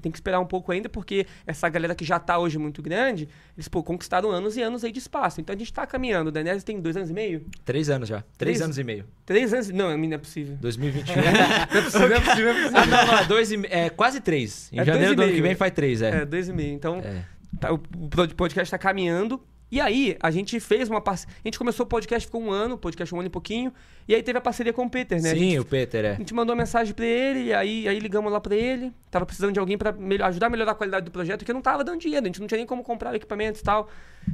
[0.02, 3.28] Tem que esperar um pouco ainda, porque essa galera que já tá hoje muito grande,
[3.56, 5.40] eles pô, conquistaram anos e anos aí de espaço.
[5.40, 6.28] Então a gente tá caminhando.
[6.28, 7.46] O DNRs tem dois anos e meio?
[7.64, 8.16] Três anos já.
[8.22, 8.60] Três, Três?
[8.62, 9.04] anos e meio.
[9.24, 9.68] Três anos?
[9.68, 10.56] Não, não é possível.
[10.60, 11.14] 2021.
[11.14, 14.20] Não é possível, não é possível, é ah, não, não, é, dois e, é quase
[14.20, 14.68] três.
[14.72, 16.22] Em É janeiro do ano que vem faz três, é.
[16.22, 16.72] É, dois e meio.
[16.72, 17.24] Então, É.
[17.60, 19.40] Tá, o o pod- podcast está caminhando.
[19.74, 21.34] E aí, a gente fez uma parceria.
[21.44, 23.72] A gente começou o podcast, ficou um ano, podcast um ano e pouquinho.
[24.06, 25.30] E aí teve a parceria com o Peter, né?
[25.30, 26.10] Sim, gente, o Peter, é.
[26.12, 28.92] a gente mandou uma mensagem pra ele, e aí, aí ligamos lá pra ele.
[29.10, 31.60] Tava precisando de alguém pra melhor- ajudar a melhorar a qualidade do projeto, porque não
[31.60, 33.88] tava dando dinheiro, a gente não tinha nem como comprar o equipamento e tal.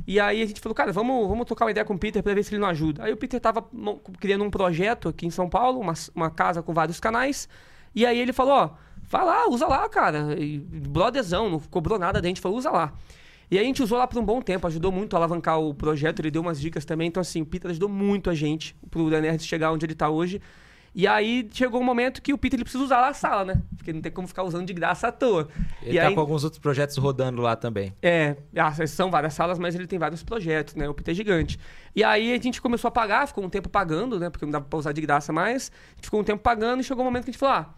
[0.07, 2.35] E aí a gente falou, cara, vamos, vamos trocar uma ideia com o Peter pra
[2.35, 3.05] ver se ele não ajuda.
[3.05, 3.65] Aí o Peter tava
[4.21, 7.49] criando um projeto aqui em São Paulo, uma, uma casa com vários canais.
[7.95, 8.71] E aí ele falou, ó,
[9.09, 10.39] vai lá, usa lá, cara.
[10.39, 12.93] E, brotherzão, não cobrou nada, daí a gente falou, usa lá.
[13.51, 15.75] E aí a gente usou lá por um bom tempo, ajudou muito a alavancar o
[15.75, 17.09] projeto, ele deu umas dicas também.
[17.09, 20.09] Então, assim, o Peter ajudou muito a gente pro The Nerd chegar onde ele tá
[20.09, 20.41] hoje.
[20.95, 23.63] E aí chegou um momento que o Peter ele precisa usar lá a sala, né?
[23.77, 25.49] Porque não tem como ficar usando de graça à toa.
[25.83, 27.93] Ele e tá aí, com alguns outros projetos rodando lá também.
[28.03, 30.89] é, ah, são várias salas, mas ele tem vários projetos, né?
[30.89, 31.59] O Peter é gigante.
[31.95, 34.31] E aí a gente começou a pagar, ficou um tempo pagando, né?
[34.31, 35.71] Porque não dava pra usar de graça mais.
[35.93, 37.75] A gente ficou um tempo pagando e chegou um momento que a gente falou: ah,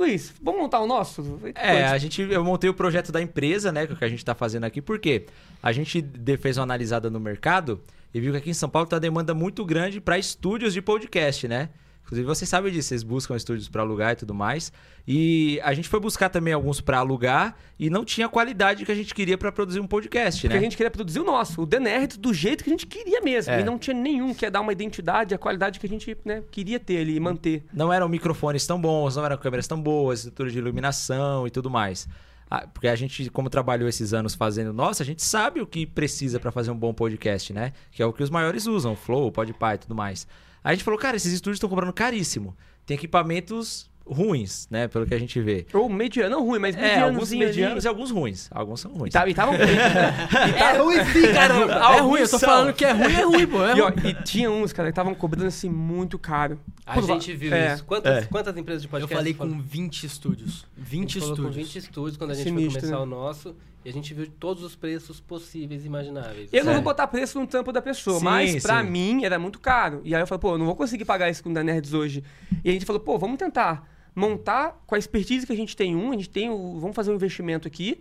[0.00, 1.38] Luiz, vamos montar o nosso?
[1.54, 4.34] É, a gente, eu montei o projeto da empresa, né, que é a gente tá
[4.34, 5.26] fazendo aqui, porque
[5.62, 6.02] a gente
[6.40, 7.78] fez uma analisada no mercado
[8.14, 10.80] e viu que aqui em São Paulo tá uma demanda muito grande para estúdios de
[10.80, 11.68] podcast, né?
[12.10, 14.72] Inclusive, vocês sabem disso, vocês buscam estúdios para alugar e tudo mais.
[15.06, 18.90] E a gente foi buscar também alguns para alugar e não tinha a qualidade que
[18.90, 20.58] a gente queria para produzir um podcast, Porque né?
[20.58, 23.52] a gente queria produzir o nosso, o Nerd, do jeito que a gente queria mesmo.
[23.52, 23.60] É.
[23.60, 26.42] E não tinha nenhum que ia dar uma identidade, a qualidade que a gente né,
[26.50, 27.64] queria ter ali e manter.
[27.72, 31.70] Não eram microfones tão bons, não eram câmeras tão boas, estrutura de iluminação e tudo
[31.70, 32.08] mais.
[32.50, 35.86] Ah, Porque a gente, como trabalhou esses anos fazendo nossa, a gente sabe o que
[35.86, 37.72] precisa para fazer um bom podcast, né?
[37.92, 40.26] Que é o que os maiores usam, Flow, Podpah e tudo mais.
[40.62, 42.56] Aí a gente falou, cara, esses estúdios estão cobrando caríssimo.
[42.86, 44.88] Tem equipamentos ruins, né?
[44.88, 45.64] Pelo que a gente vê.
[45.72, 47.06] Ou mediano, não ruim, mas É, mediano.
[47.14, 48.48] alguns medianos e alguns ruins.
[48.50, 49.10] Alguns são ruins.
[49.10, 51.74] E tava, e tava É ruim sim, caramba.
[51.74, 52.48] É ruim, eu tô são.
[52.48, 53.62] falando que é ruim, é ruim, pô.
[53.64, 54.08] É E, ó, ruim.
[54.08, 56.58] e tinha uns, cara, que estavam cobrando assim muito caro.
[56.84, 57.74] A Pô, gente viu é.
[57.74, 57.84] isso.
[57.84, 58.26] Quantas, É.
[58.26, 59.54] quantas empresas de Eu podcast falei você falou?
[59.54, 60.66] com 20 estúdios.
[60.76, 61.66] A 20 gente falou com estúdios.
[61.72, 63.02] 20 estúdios quando a gente Sinistro, foi começar né?
[63.02, 63.56] o nosso.
[63.84, 66.50] E a gente viu todos os preços possíveis e imagináveis.
[66.52, 66.74] Eu não É.
[66.74, 68.90] vou botar preço no tampo da pessoa, Sim, mas pra sim.
[68.90, 70.02] mim era muito caro.
[70.04, 71.94] E aí eu falei, pô, eu não vou conseguir pagar isso com o da Nerds
[71.94, 72.22] hoje.
[72.62, 75.96] E a gente falou, pô, vamos tentar montar com a expertise que a gente tem
[75.96, 78.00] um, a gente tem o, vamos fazer um investimento aqui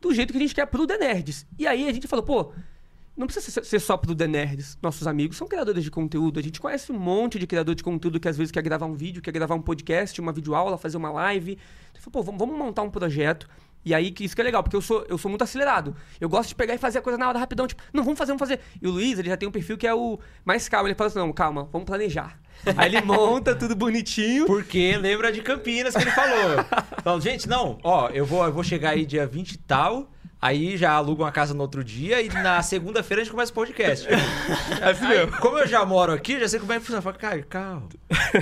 [0.00, 1.46] do jeito que a gente quer pro The Nerds.
[1.58, 2.52] E aí a gente falou, pô,
[3.14, 4.78] não precisa ser- só pro The Nerds.
[4.80, 6.38] Nossos amigos são criadores de conteúdo.
[6.40, 8.94] A gente conhece um monte de criador de conteúdo que às vezes quer gravar um
[8.94, 11.58] vídeo, quer gravar um podcast, uma videoaula, fazer uma live.
[11.90, 13.46] Então, falou, pô, vamos montar um projeto.
[13.84, 15.96] E aí, isso que é legal, porque eu sou, eu sou muito acelerado.
[16.20, 17.66] Eu gosto de pegar e fazer a coisa na hora, rapidão.
[17.66, 18.60] Tipo, não, vamos fazer, vamos fazer.
[18.80, 20.88] E o Luiz, ele já tem um perfil que é o mais calmo.
[20.88, 22.38] Ele fala assim, não, calma, vamos planejar.
[22.76, 24.44] Aí ele monta tudo bonitinho.
[24.46, 26.64] Porque lembra de Campinas que ele falou.
[27.02, 30.10] Falou, gente, não, ó, eu vou, eu vou chegar aí dia 20 e tal,
[30.40, 33.54] aí já alugo uma casa no outro dia e na segunda-feira a gente começa o
[33.54, 34.08] podcast.
[34.08, 36.98] Aí, como eu já moro aqui, já sei como é que funciona.
[36.98, 37.88] Eu falo, cara, calma,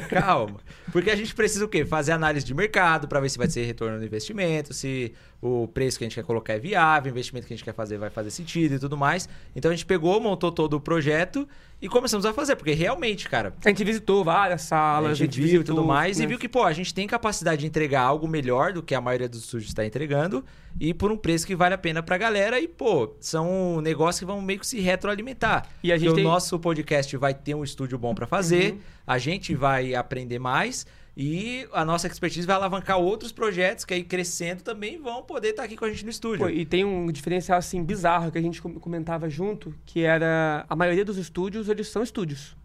[0.08, 0.60] calma.
[0.92, 1.84] Porque a gente precisa o quê?
[1.84, 5.98] Fazer análise de mercado pra ver se vai ser retorno do investimento, se o preço
[5.98, 8.10] que a gente quer colocar é viável, o investimento que a gente quer fazer vai
[8.10, 9.28] fazer sentido e tudo mais.
[9.54, 11.48] Então a gente pegou, montou todo o projeto
[11.80, 15.60] e começamos a fazer, porque realmente, cara, A gente visitou várias salas, a gente viu
[15.60, 16.24] e tudo mais, né?
[16.24, 19.00] e viu que, pô, a gente tem capacidade de entregar algo melhor do que a
[19.00, 20.44] maioria dos estúdios está entregando,
[20.80, 24.24] e por um preço que vale a pena pra galera, e, pô, são negócios que
[24.26, 25.66] vão meio que se retroalimentar.
[25.82, 28.78] E a gente tem- o nosso podcast vai ter um estúdio bom pra fazer, Uhum.
[29.06, 30.84] a gente vai aprender mais,
[31.20, 35.64] e a nossa expertise vai alavancar outros projetos que aí crescendo também vão poder estar
[35.64, 36.38] aqui com a gente no estúdio.
[36.38, 40.64] Pô, e tem um diferencial assim bizarro que a gente com- comentava junto, que era
[40.68, 42.56] a maioria dos estúdios, eles são estúdios.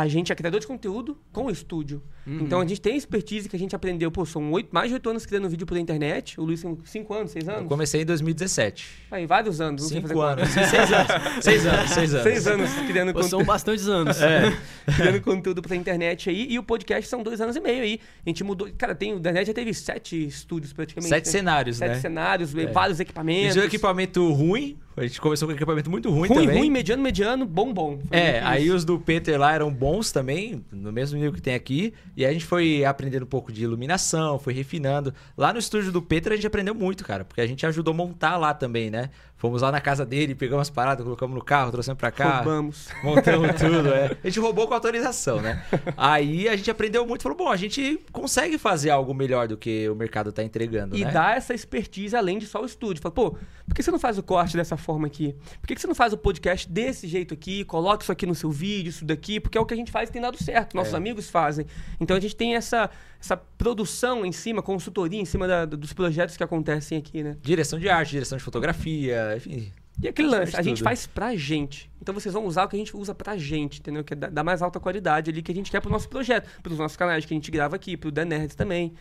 [0.00, 2.02] A gente é criador de conteúdo com o estúdio.
[2.26, 4.10] Então a gente tem expertise que a gente aprendeu.
[4.10, 6.40] Pô, são oito, mais de oito anos criando vídeo pela internet.
[6.40, 7.68] O Luiz tem cinco anos, seis Eu anos?
[7.68, 8.86] comecei em 2017.
[9.10, 9.82] Aí, vários anos.
[9.82, 10.42] Não sei fazer Cinco conta.
[10.42, 10.50] anos.
[10.52, 11.44] seis anos.
[11.44, 12.22] Seis anos, seis anos.
[12.22, 14.16] Seis anos criando, Pô, São conteúdo, bastantes anos.
[14.22, 14.92] É.
[14.96, 16.46] criando conteúdo pela internet aí.
[16.50, 18.00] E o podcast são dois anos e meio aí.
[18.24, 18.68] A gente mudou.
[18.78, 21.08] Cara, tem, o internet já teve sete estúdios praticamente.
[21.10, 21.32] Sete né?
[21.32, 22.00] cenários, Sete né?
[22.00, 22.66] cenários, É.
[22.66, 23.52] vários equipamentos.
[23.52, 24.78] tinha um equipamento ruim.
[24.96, 26.58] A gente começou com um equipamento muito ruim, ruim, também.
[26.58, 27.98] ruim, mediano, mediano, bom, bom.
[28.06, 28.76] Foi É, aí isso.
[28.76, 31.94] os do Peter lá eram bons também, no mesmo nível que tem aqui.
[32.16, 35.14] E aí a gente foi aprendendo um pouco de iluminação, foi refinando.
[35.38, 37.96] Lá no estúdio do Peter a gente aprendeu muito, cara, porque a gente ajudou a
[37.96, 39.10] montar lá também, né?
[39.40, 42.36] Fomos lá na casa dele, pegamos as paradas, colocamos no carro, trouxemos pra cá.
[42.42, 42.88] Roubamos.
[43.02, 44.14] Montamos tudo, é.
[44.22, 45.64] A gente roubou com autorização, né?
[45.96, 49.88] Aí a gente aprendeu muito, falou, bom, a gente consegue fazer algo melhor do que
[49.88, 51.10] o mercado tá entregando, E né?
[51.10, 53.00] dá essa expertise além de só o estúdio.
[53.02, 53.30] Fala, pô,
[53.66, 55.34] por que você não faz o corte dessa forma aqui?
[55.58, 57.64] Por que você não faz o podcast desse jeito aqui?
[57.64, 60.10] Coloca isso aqui no seu vídeo, isso daqui, porque é o que a gente faz
[60.10, 60.76] e tem dado certo.
[60.76, 60.96] Nossos É.
[60.98, 61.64] amigos fazem.
[61.98, 66.36] Então a gente tem essa, essa produção em cima, consultoria em cima da- dos projetos
[66.36, 67.36] que acontecem aqui, né?
[67.42, 69.70] Direção de arte, direção de fotografia, enfim.
[70.02, 70.84] E aquele lance, a gente tudo.
[70.84, 71.90] faz pra gente.
[72.00, 74.02] Então vocês vão usar o que a gente usa pra gente, entendeu?
[74.02, 76.48] Que é da, da mais alta qualidade ali que a gente quer pro nosso projeto,
[76.62, 78.94] pros nossos canais que a gente grava aqui, pro The Nerds também.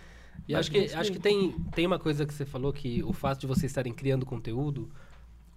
[0.48, 3.40] E acho que, acho que tem, tem uma coisa que você falou que o fato
[3.42, 4.90] de vocês estarem criando conteúdo,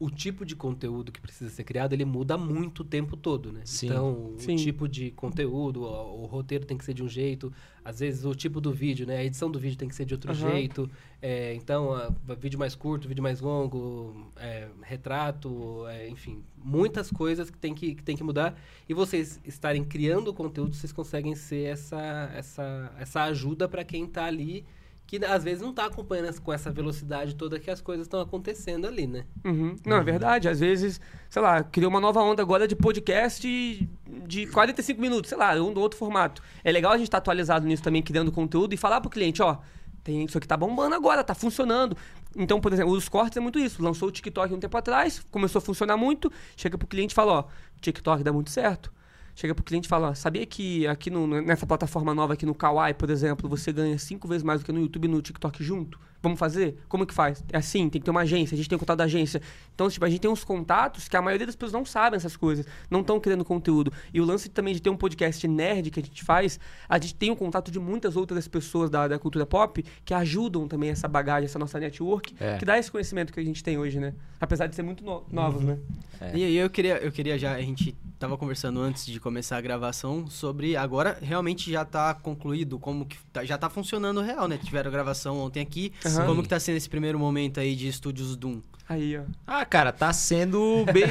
[0.05, 3.61] o tipo de conteúdo que precisa ser criado, ele muda muito o tempo todo, né?
[3.65, 3.87] Sim.
[3.87, 4.55] Então, Sim.
[4.55, 7.53] o tipo de conteúdo, o, o roteiro tem que ser de um jeito,
[7.85, 9.19] às vezes o tipo do vídeo, né?
[9.19, 10.51] A edição do vídeo tem que ser de outro Aham.
[10.51, 10.91] jeito.
[11.21, 17.49] É, então, a- vídeo mais curto, vídeo mais longo, é, retrato, é, enfim, muitas coisas
[17.49, 18.59] que tem que, que tem que mudar.
[18.89, 24.25] E vocês estarem criando conteúdo, vocês conseguem ser essa, essa, essa ajuda para quem está
[24.25, 24.65] ali
[25.13, 28.87] que às vezes não está acompanhando com essa velocidade toda que as coisas estão acontecendo
[28.87, 29.27] ali, né?
[29.45, 29.77] Uhum.
[29.85, 30.49] Não, é verdade.
[30.49, 30.99] Às vezes,
[31.29, 33.87] sei lá, criou uma nova onda agora de podcast de,
[34.27, 36.43] de 45 minutos, sei lá, um do outro formato.
[36.65, 39.59] É legal a gente estar atualizado nisso também, criando conteúdo e falar pro cliente, ó,
[40.03, 41.95] tem isso aqui tá bombando agora, tá funcionando.
[42.35, 43.83] Então, por exemplo, os cortes é muito isso.
[43.83, 47.33] Lançou o TikTok um tempo atrás, começou a funcionar muito, chega pro cliente e fala,
[47.33, 47.45] ó,
[47.83, 48.91] TikTok dá muito certo.
[49.35, 52.95] Chega pro cliente e fala, sabia que aqui no- nessa plataforma nova aqui no Kawaii,
[52.95, 55.99] por exemplo, você ganha cinco vezes mais do que no YouTube e no TikTok junto?
[56.23, 56.77] Vamos fazer?
[56.89, 57.43] Como que faz?
[57.53, 59.43] É assim, tem que ter uma agência, a gente tem contato da agência.
[59.75, 62.37] Então, tipo, a gente tem uns contatos que a maioria das pessoas não sabem essas
[62.37, 63.93] coisas, não estão criando conteúdo.
[64.15, 67.15] E o lance também de ter um podcast nerd que a gente faz, a gente
[67.17, 71.09] tem o contato de muitas outras pessoas da, da cultura pop que ajudam também essa
[71.09, 72.57] bagagem, essa nossa network, É.
[72.57, 74.15] que dá esse conhecimento que a gente tem hoje, né?
[74.41, 75.79] Apesar de ser muito no- novos, né?
[76.21, 76.37] É.
[76.37, 79.61] E aí eu queria, eu queria já, a gente tava conversando antes de começar a
[79.61, 84.57] gravação sobre agora realmente já tá concluído, como que tá- já tá funcionando real, né?
[84.57, 85.93] Tiveram gravação ontem aqui.
[86.19, 86.27] Aham.
[86.27, 88.61] Como que tá sendo esse primeiro momento aí de estúdios Doom?
[88.89, 89.23] Aí, ó.
[89.47, 91.05] Ah, cara, tá sendo bem.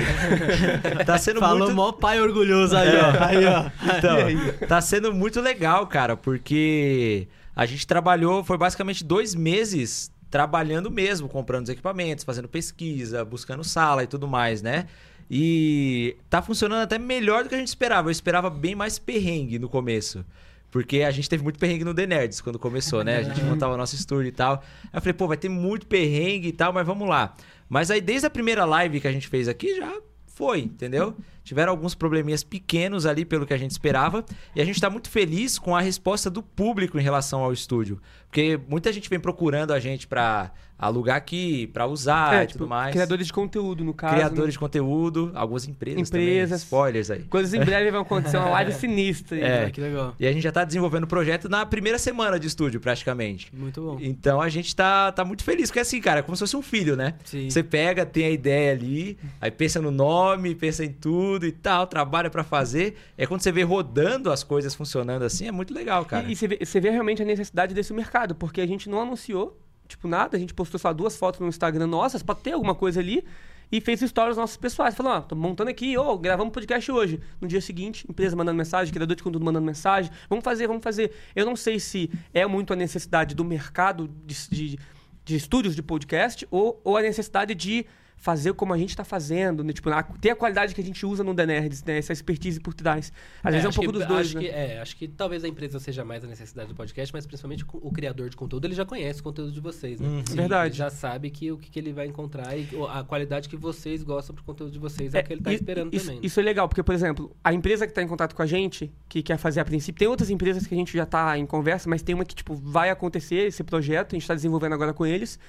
[1.06, 1.74] tá sendo Falou muito.
[1.76, 3.24] mó pai orgulhoso aí, ó.
[3.26, 3.70] Aí, ó.
[3.98, 10.90] Então, tá sendo muito legal, cara, porque a gente trabalhou, foi basicamente dois meses trabalhando
[10.90, 14.88] mesmo, comprando os equipamentos, fazendo pesquisa, buscando sala e tudo mais, né?
[15.30, 18.08] E tá funcionando até melhor do que a gente esperava.
[18.10, 20.26] Eu esperava bem mais perrengue no começo.
[20.72, 23.18] Porque a gente teve muito perrengue no The Nerds quando começou, né?
[23.18, 24.64] A gente montava nosso estúdio e tal.
[24.86, 27.36] Aí eu falei, pô, vai ter muito perrengue e tal, mas vamos lá.
[27.68, 29.94] Mas aí, desde a primeira live que a gente fez aqui, já
[30.28, 31.16] foi, entendeu?
[31.52, 34.24] Tiveram alguns probleminhas pequenos ali pelo que a gente esperava.
[34.56, 38.00] E a gente tá muito feliz com a resposta do público em relação ao estúdio.
[38.30, 42.60] Porque muita gente vem procurando a gente pra alugar aqui, pra usar é, e tipo,
[42.60, 42.92] tudo mais.
[42.92, 44.16] criadores de conteúdo, no caso.
[44.16, 44.52] Criadores né?
[44.54, 46.26] de conteúdo, algumas empresas, também.
[46.26, 46.62] Empresas.
[46.64, 47.22] Spoilers aí.
[47.26, 49.38] Coisas em breve vão acontecer, uma live sinistra.
[49.38, 49.66] aí, É.
[49.66, 49.70] né?
[49.70, 50.16] Que legal.
[50.20, 53.56] E a gente já tá desenvolvendo o projeto na primeira semana de estúdio, praticamente.
[53.56, 53.98] Muito bom.
[54.02, 56.64] Então a gente tá, tá muito feliz, porque assim, cara, é como se fosse um
[56.64, 57.14] filho, né?
[57.26, 57.48] Sim.
[57.48, 61.88] Você pega, tem a ideia ali, aí pensa no nome, pensa em tudo e tal,
[61.88, 62.98] trabalha pra fazer.
[63.18, 66.28] É quando você vê rodando as coisas funcionando assim, é muito legal, cara.
[66.28, 69.02] E, e você, vê, você vê realmente a necessidade desse mercado, porque a gente não
[69.02, 70.38] anunciou, tipo, nada.
[70.38, 73.24] A gente postou só duas fotos no Instagram nossas pra ter alguma coisa ali.
[73.72, 74.94] E fez stories nossos pessoais.
[74.94, 77.22] Falou, ó, tô montando aqui, ô, gravamos podcast hoje.
[77.40, 80.12] No dia seguinte, empresa mandando mensagem, criador de conteúdo mandando mensagem.
[80.30, 81.14] Vamos fazer, vamos fazer.
[81.34, 84.80] Eu não sei se é muito a necessidade do mercado de, de,
[85.24, 87.86] de estúdios de podcast ou, ou a necessidade de
[88.22, 89.74] fazer como a gente tá fazendo, né?
[89.74, 91.98] Tipo, a- ter a qualidade que a gente usa no The Nerds, né?
[91.98, 93.12] Essa expertise por trás.
[93.44, 94.44] Às vezes é um pouco que- dos dois, acho né?
[94.44, 97.66] que, é, acho que talvez a empresa seja mais a necessidade do podcast, mas principalmente
[97.74, 100.08] o, criador de conteúdo, ele já conhece o conteúdo de vocês, né?
[100.08, 100.24] Uhum.
[100.26, 100.70] Sim, Verdade.
[100.70, 104.04] Ele já sabe que, o que, que ele vai encontrar e a qualidade que vocês
[104.04, 106.20] gostam pro conteúdo de vocês é, o que ele tá i- esperando isso, também.
[106.22, 106.26] né?
[106.28, 108.92] Isso é legal, porque, por exemplo, a empresa que está em contato com a gente,
[109.10, 111.90] que quer fazer a princípio, tem outras empresas que a gente já está em conversa,
[111.90, 115.08] mas tem uma que, tipo, vai acontecer esse projeto, a gente está desenvolvendo agora com
[115.08, 115.40] eles,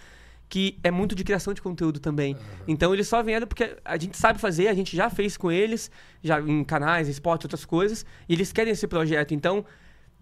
[0.53, 2.37] que é muito de criação de conteúdo também.
[2.69, 5.91] Então eles só vieram porque a gente sabe fazer, a gente já fez com eles,
[6.23, 9.33] já em canais, esportes, outras coisas, e eles querem esse projeto.
[9.33, 9.65] Então,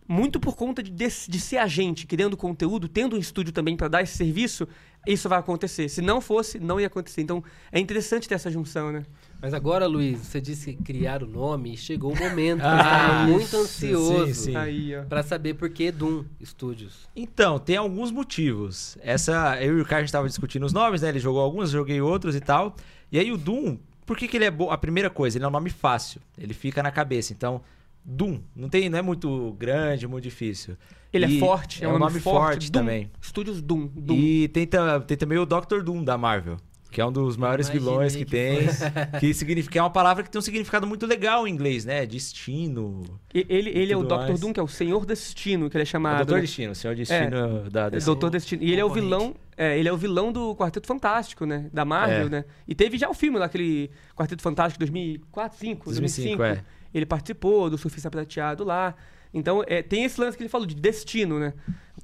[0.07, 3.77] muito por conta de, de, de ser a gente criando conteúdo, tendo um estúdio também
[3.77, 4.69] para dar esse serviço,
[5.05, 5.89] isso vai acontecer.
[5.89, 7.23] Se não fosse, não ia acontecer.
[7.23, 9.03] Então, é interessante ter essa junção, né?
[9.41, 12.61] Mas agora, Luiz, você disse que criar o nome e chegou o momento.
[12.63, 14.57] Ah, eu estava muito ansioso sim, sim.
[14.57, 15.03] Aí, ó.
[15.05, 17.09] pra saber por que Doom Studios.
[17.17, 18.99] Então, tem alguns motivos.
[19.01, 21.09] Essa, eu e o Ricardo estava discutindo os nomes, né?
[21.09, 22.77] Ele jogou alguns, eu joguei outros e tal.
[23.11, 24.71] E aí o Doom, por que, que ele é bom?
[24.71, 26.21] A primeira coisa, ele é um nome fácil.
[26.37, 27.33] Ele fica na cabeça.
[27.33, 27.63] Então,
[28.05, 30.77] Doom, não tem, não é muito grande, muito difícil.
[31.13, 32.81] Ele E é forte, é, um nome, forte, Doom.
[32.81, 33.11] também.
[33.21, 33.87] Estúdios Doom.
[33.87, 34.17] Doom.
[34.17, 35.83] E tem, tem também o Dr.
[35.83, 36.57] Doom da Marvel,
[36.91, 38.59] que é um dos maiores Imaginei vilões que, que tem,
[39.21, 42.05] que significa que é uma palavra que tem um significado muito legal em inglês, né?
[42.07, 43.03] Destino.
[43.35, 44.39] E- Ele, ele é o Dr.
[44.39, 46.27] Doom, que é o Senhor Destino, que ele é O chamado.
[46.27, 46.35] Dr.
[46.35, 46.41] né?
[46.41, 48.07] Destino, o Senhor Destino da É, DC.
[48.07, 48.63] Doutor Destino.
[48.63, 49.35] E ele é o vilão.
[49.57, 51.69] É, ele é o vilão do Quarteto Fantástico, né?
[51.73, 52.31] Da Marvel, É.
[52.31, 52.45] né?
[52.67, 56.43] E teve já o filme lá, aquele Quarteto Fantástico 2004, 2005, 2005, 2005.
[56.43, 56.65] é.
[56.93, 58.95] Ele participou do Surfista Prateado lá.
[59.33, 61.55] Então, é, tem esse lance que ele falou de destino, né?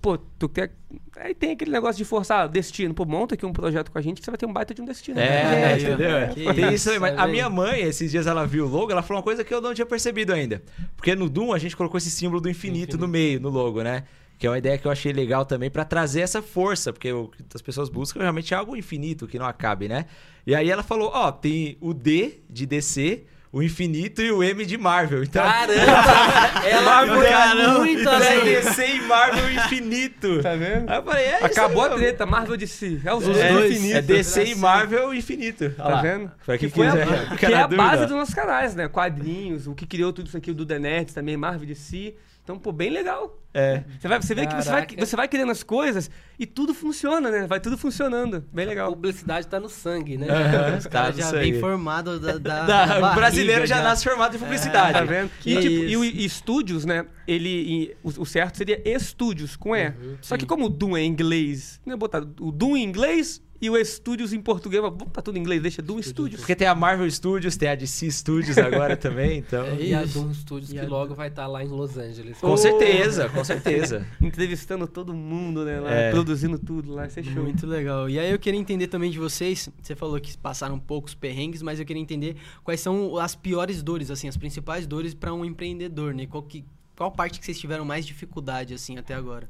[0.00, 0.72] Pô, tu quer.
[1.16, 2.94] Aí tem aquele negócio de forçar destino.
[2.94, 4.82] Pô, monta aqui um projeto com a gente que você vai ter um baita de
[4.82, 5.18] um destino.
[5.18, 5.78] É, né?
[5.78, 6.28] entendeu?
[6.34, 8.92] Que Tem isso, aí, mas tá a minha mãe, esses dias ela viu o logo,
[8.92, 10.62] ela falou uma coisa que eu não tinha percebido ainda.
[10.96, 14.04] Porque no Doom a gente colocou esse símbolo do infinito, no meio, no logo, né?
[14.38, 17.28] Que é uma ideia que eu achei legal também pra trazer essa força, porque o
[17.28, 20.04] que as pessoas buscam realmente é algo infinito, que não acabe, né?
[20.46, 23.24] E aí ela falou, ó, tem o D de DC,
[23.56, 25.22] o infinito e o M de Marvel.
[25.22, 25.80] Então, Caramba!
[26.68, 28.44] Ela Marvel foi é muito então é além.
[28.44, 30.42] DC e Marvel infinito.
[30.42, 30.90] Tá vendo?
[30.90, 33.00] Aí eu falei, é Acabou a treta, Marvel de si.
[33.02, 34.06] É os É, dois é infinitos.
[34.06, 34.54] DC e.
[34.56, 35.70] Marvel infinito.
[35.70, 36.02] Tá lá.
[36.02, 36.30] vendo?
[36.44, 38.88] Pra que quem foi a, que é a base dos nossos canais, né?
[38.88, 42.14] Quadrinhos, o que criou tudo isso aqui, o do The Nerds também, Marvel de si.
[42.46, 43.42] Então, pô, bem legal.
[43.52, 43.82] É.
[43.98, 47.28] Você, vai, você vê que você vai, você vai criando as coisas e tudo funciona,
[47.28, 47.44] né?
[47.44, 48.44] Vai tudo funcionando.
[48.52, 48.92] Bem A legal.
[48.92, 50.28] publicidade tá no sangue, né?
[50.30, 53.82] Aham, Os tá, caras já isso vem formado da, da, Da- da o brasileiro já,
[53.82, 54.92] nasce formado em publicidade.
[54.92, 55.28] Tá vendo?
[55.44, 57.04] E, tipo, e o e estúdios, né?
[57.26, 57.48] Ele.
[57.48, 59.92] e o, o certo seria estúdios, com E.
[60.20, 61.96] Só que como o Doom é em inglês, né?
[61.96, 64.82] Botar o Doom em inglês, e o Studios em português.
[64.82, 66.40] Vamos botar tudo em inglês, deixa Doom Studios.
[66.40, 69.64] Porque tem a Marvel Studios, tem a DC Studios agora também, então.
[69.80, 70.04] E a.
[70.04, 72.38] Doom Studios E que a- logo vai estar lá em Los Angeles.
[72.38, 72.56] Com Oh.
[72.56, 74.06] certeza, com certeza.
[74.20, 75.80] Entrevistando todo mundo, né?
[75.80, 76.10] Lá, É.
[76.10, 77.42] produzindo tudo lá, isso é show.
[77.42, 78.08] Muito legal.
[78.08, 81.78] E aí eu queria entender também de vocês, você falou que passaram poucos perrengues, mas
[81.80, 86.14] eu queria entender quais são as piores dores, assim, as principais dores para um empreendedor,
[86.14, 86.26] né?
[86.26, 86.64] Qual, que,
[86.96, 89.48] qual parte que vocês tiveram mais dificuldade, assim, até agora?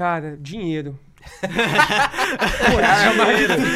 [0.00, 0.98] Cara, dinheiro.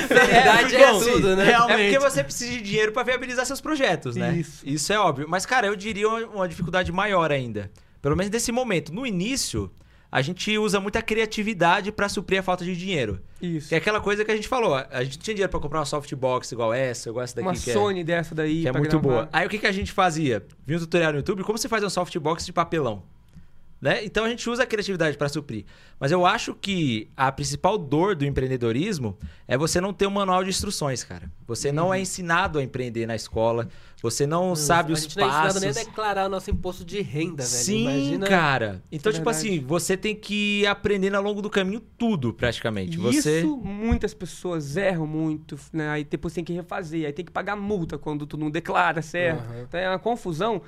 [0.08, 1.52] Verdade é tudo, né?
[1.52, 4.42] É porque você precisa de dinheiro pra viabilizar seus projetos, né?
[4.64, 4.90] Isso.
[4.90, 5.26] é óbvio.
[5.28, 7.70] Mas, cara, eu diria uma, uma dificuldade maior ainda.
[8.00, 8.90] Pelo menos nesse momento.
[8.90, 9.70] No início,
[10.10, 13.20] a gente usa muita criatividade pra suprir a falta de dinheiro.
[13.42, 13.68] Isso.
[13.68, 14.74] Que é aquela coisa que a gente falou.
[14.76, 17.56] A gente tinha dinheiro pra comprar uma softbox igual essa, igual essa daqui Uma é-
[17.74, 18.62] Sony dessa daí.
[18.62, 19.14] que é muito gravar.
[19.16, 19.28] boa.
[19.30, 20.42] Aí o que, que a gente fazia?
[20.66, 23.02] Via um tutorial no YouTube, como você faz um softbox de papelão.
[23.84, 24.02] Né?
[24.02, 25.66] Então a gente usa a criatividade para suprir.
[26.00, 29.14] Mas eu acho que a principal dor do empreendedorismo
[29.46, 31.30] é você não ter um manual de instruções, cara.
[31.46, 33.68] Você não é ensinado a empreender na escola,
[34.00, 35.60] você não sabe a os gente não é ensinado passos.
[35.60, 37.46] nem a declarar o nosso imposto de renda, velho.
[37.64, 38.26] Sim, Imagina...
[38.26, 38.82] cara.
[38.90, 39.48] Então, É tipo verdade.
[39.48, 42.96] assim, você tem que ir aprendendo ao longo do caminho tudo, praticamente.
[42.96, 43.40] Você...
[43.40, 45.90] Isso muitas pessoas erram muito, né?
[45.90, 49.40] Aí depois tem que refazer, aí tem que pagar multa quando tu não declara certo.
[49.40, 49.62] Aham.
[49.68, 50.62] Então é uma confusão.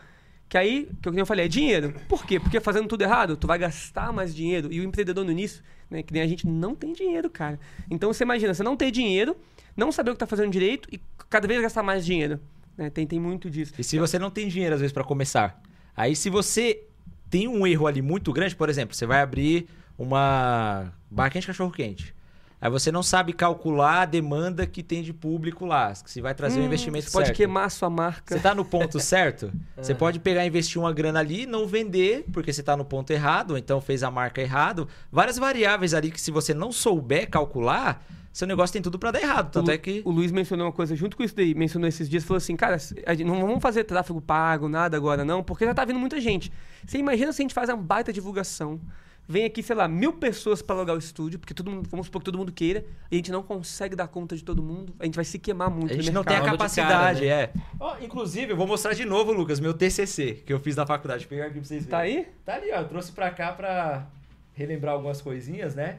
[0.48, 1.94] Que aí, que eu falei, é dinheiro.
[2.08, 2.38] Por quê?
[2.38, 4.72] Porque fazendo tudo errado, tu vai gastar mais dinheiro.
[4.72, 7.58] E o empreendedor no início, né, que nem a gente, não tem dinheiro, cara.
[7.90, 9.36] Então você imagina, você não ter dinheiro,
[9.76, 12.40] não saber o que tá fazendo direito e cada vez gastar mais dinheiro.
[12.76, 12.90] Né?
[12.90, 13.74] Tem, tem muito disso.
[13.76, 15.60] E se você não tem dinheiro, às vezes, pra começar.
[15.96, 16.84] Aí, se você
[17.28, 22.14] tem um erro ali muito grande, por exemplo, você vai abrir uma barraquinha de cachorro-quente.
[22.60, 25.94] Aí você não sabe calcular a demanda que tem de público lá.
[25.94, 27.36] Se vai trazer um Hum, investimento você pode certo.
[27.36, 28.34] queimar a sua marca.
[28.34, 29.52] Você tá no ponto certo?
[29.80, 29.98] Você Aham.
[29.98, 33.10] pode pegar e investir uma grana ali e não vender, porque você tá no ponto
[33.10, 34.88] errado, ou então fez a marca errado.
[35.12, 39.20] Várias variáveis ali que se você não souber calcular, seu negócio tem tudo pra dar
[39.20, 39.50] errado.
[39.52, 40.00] Tanto o, é que.
[40.04, 42.78] o Luiz mencionou uma coisa junto com isso daí, mencionou esses dias, falou assim, cara,
[43.24, 46.50] não vamos fazer tráfego pago, nada agora não, porque já tá vindo muita gente.
[46.86, 48.80] Você imagina se a gente faz uma baita divulgação,
[49.28, 52.20] vem aqui, sei lá, mil pessoas pra alugar o estúdio, porque todo mundo, vamos supor
[52.20, 55.04] que todo mundo queira, e a gente não consegue dar conta de todo mundo, a
[55.04, 57.52] gente vai se queimar muito A gente não tem a capacidade, cara, é.
[57.78, 61.24] Ó, inclusive, eu vou mostrar de novo, Lucas, meu TCC, que eu fiz na faculdade.
[61.24, 61.90] Vou pegar aqui pra vocês verem.
[61.90, 62.28] Tá aí?
[62.44, 62.80] Tá ali, ó.
[62.80, 64.06] Eu trouxe pra cá pra
[64.54, 65.98] relembrar algumas coisinhas, né?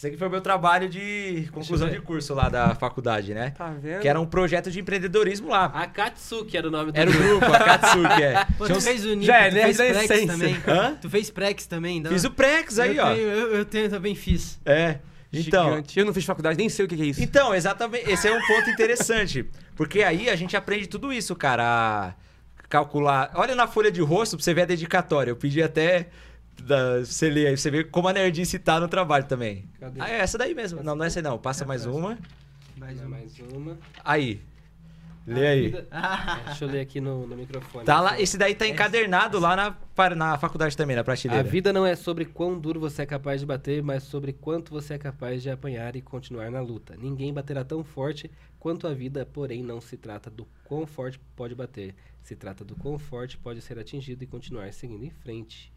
[0.00, 3.50] Esse aqui foi o meu trabalho de conclusão de curso lá da faculdade, né?
[3.50, 4.00] Tá vendo?
[4.00, 5.66] Que era um projeto de empreendedorismo lá.
[5.66, 8.46] A Katsuki era o nome do Era o grupo, a Katsuki, é.
[8.56, 10.26] Pô, tu uns- fez o Nico, Já é tu nerd fez Prex essência.
[10.32, 10.56] também.
[10.66, 10.96] Hã?
[11.02, 12.08] Tu fez Prex também, dá?
[12.08, 13.14] Fiz o Prex aí, eu ó.
[13.14, 14.58] Tenho, eu, eu tenho, também fiz.
[14.64, 15.00] É.
[15.30, 15.98] Então, Gigante.
[16.00, 17.22] Eu não fiz faculdade, nem sei o que que é isso.
[17.22, 18.10] Então, exatamente.
[18.10, 19.44] Esse é um ponto interessante.
[19.76, 21.62] Porque aí a gente aprende tudo isso, cara.
[21.62, 22.14] A
[22.70, 23.32] calcular.
[23.34, 25.30] Olha na folha de rosto pra você ver a dedicatória.
[25.30, 26.08] Eu pedi até.
[26.62, 29.64] Da, você aí, você vê como a nerdice tá no trabalho também.
[29.78, 30.00] Cadê?
[30.00, 30.82] Ah, é essa daí mesmo.
[30.82, 31.38] Não, não é essa aí não.
[31.38, 32.18] Passa mais uma.
[32.76, 33.08] Mais um.
[33.08, 33.78] Mais uma.
[34.04, 34.40] Aí.
[35.26, 35.74] Lê aí.
[35.92, 37.84] É, deixa eu ler aqui no, no microfone.
[37.84, 41.42] Tá lá, esse daí tá encadernado lá na, na faculdade também, na A prateleira.
[41.42, 44.94] vida não é sobre quão duro você é capaz de bater, mas sobre quanto você
[44.94, 46.96] é capaz de apanhar e continuar na luta.
[46.96, 51.54] Ninguém baterá tão forte quanto a vida, porém não se trata do quão forte pode
[51.54, 51.94] bater.
[52.22, 55.72] Se trata do quão forte pode ser atingido e continuar seguindo em frente.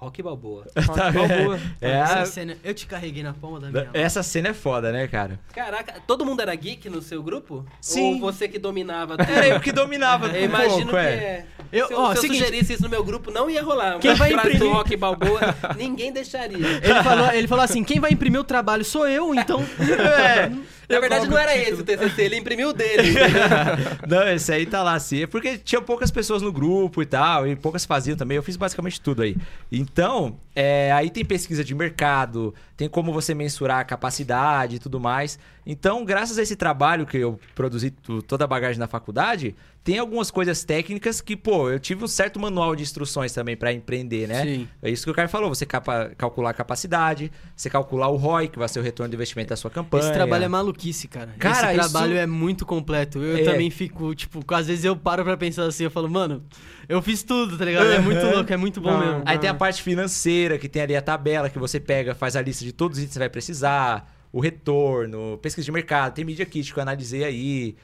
[0.00, 0.66] Rock Balboa.
[0.74, 1.60] Tá boa.
[1.80, 3.92] É, Essa a- cena, eu te carreguei na palma da minha mão.
[3.92, 5.38] essa cena é foda, né, cara?
[5.54, 7.64] Caraca, todo mundo era geek no seu grupo?
[7.80, 8.14] Sim.
[8.14, 9.30] Ou você que dominava tudo?
[9.30, 11.00] Era eu que dominava Eu um imagino pouco, que é.
[11.02, 11.46] é.
[11.72, 13.98] Eu- se eu, ó, se eu seguinte- sugerisse isso no meu grupo, não ia rolar.
[13.98, 15.40] Quem vai do imprimir- Rock Balboa,
[15.76, 16.66] ninguém deixaria.
[16.82, 19.62] Ele falou, ele falou assim: quem vai imprimir o trabalho sou eu, então.
[19.78, 20.50] É.
[20.90, 23.14] Na verdade, não era esse o TCC, ele imprimiu o dele.
[24.08, 25.24] Não, esse aí tá lá assim.
[25.28, 28.36] Porque tinha poucas pessoas no grupo e tal, e poucas faziam também.
[28.36, 29.36] Eu fiz basicamente tudo aí.
[29.70, 34.98] Então, é, aí tem pesquisa de mercado, tem como você mensurar a capacidade e tudo
[34.98, 35.38] mais.
[35.64, 37.92] Então, graças a esse trabalho que eu produzi
[38.26, 42.38] toda a bagagem na faculdade, tem algumas coisas técnicas que, pô, eu tive um certo
[42.38, 44.42] manual de instruções também pra empreender, né?
[44.44, 44.68] Sim.
[44.82, 48.48] É isso que o cara falou, você capa- calcular a capacidade, você calcular o ROI,
[48.48, 50.04] que vai ser o retorno do investimento da sua campanha.
[50.04, 51.34] Esse trabalho é maluquice, cara.
[51.38, 53.18] Cara, Esse trabalho isso- é muito completo.
[53.20, 53.42] Eu É.
[53.42, 56.44] também fico, tipo, às vezes eu paro pra pensar assim, eu falo, mano,
[56.88, 57.86] eu fiz tudo, tá ligado?
[57.90, 58.30] É muito Uhum.
[58.34, 59.00] louco, é muito bom Não.
[59.00, 59.22] mesmo.
[59.24, 62.42] Aí tem a parte financeira, que tem ali a tabela que você pega, faz a
[62.42, 66.24] lista de todos os itens que você vai precisar, o retorno, pesquisa de mercado, tem
[66.24, 67.76] Media Kit que eu analisei aí,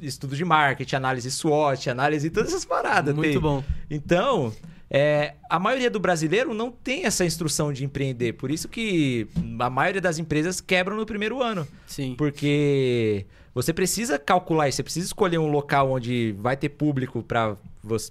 [0.00, 3.14] estudo de marketing, análise SWOT, análise todas essas paradas.
[3.14, 3.40] Muito tem.
[3.40, 3.64] bom.
[3.90, 4.52] Então,
[4.88, 9.70] é, a maioria do brasileiro não tem essa instrução de empreender, por isso que a
[9.70, 11.66] maioria das empresas quebram no primeiro ano.
[11.86, 12.14] Sim.
[12.16, 17.56] Porque você precisa calcular isso, você precisa escolher um local onde vai ter público para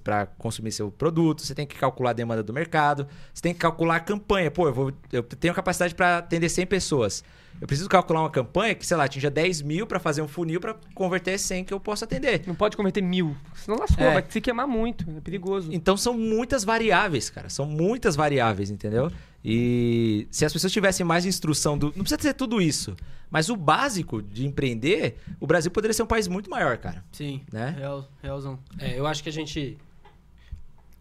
[0.04, 3.60] para consumir seu produto, você tem que calcular a demanda do mercado, você tem que
[3.60, 4.50] calcular a campanha.
[4.50, 7.24] Pô, eu, vou, eu tenho capacidade para atender 100 pessoas.
[7.62, 10.60] Eu preciso calcular uma campanha que, sei lá, atinja 10 mil para fazer um funil
[10.60, 12.44] para converter 100 que eu posso atender.
[12.48, 14.14] Não pode converter mil, senão lascou, é.
[14.14, 15.70] vai se queimar muito, é perigoso.
[15.72, 17.50] Então são muitas variáveis, cara.
[17.50, 19.12] São muitas variáveis, entendeu?
[19.44, 21.88] E se as pessoas tivessem mais instrução do.
[21.88, 22.96] Não precisa ser tudo isso.
[23.30, 27.04] Mas o básico de empreender, o Brasil poderia ser um país muito maior, cara.
[27.12, 27.42] Sim.
[27.52, 27.76] Né?
[27.78, 28.60] Real, realzão.
[28.80, 29.78] É, eu acho que a gente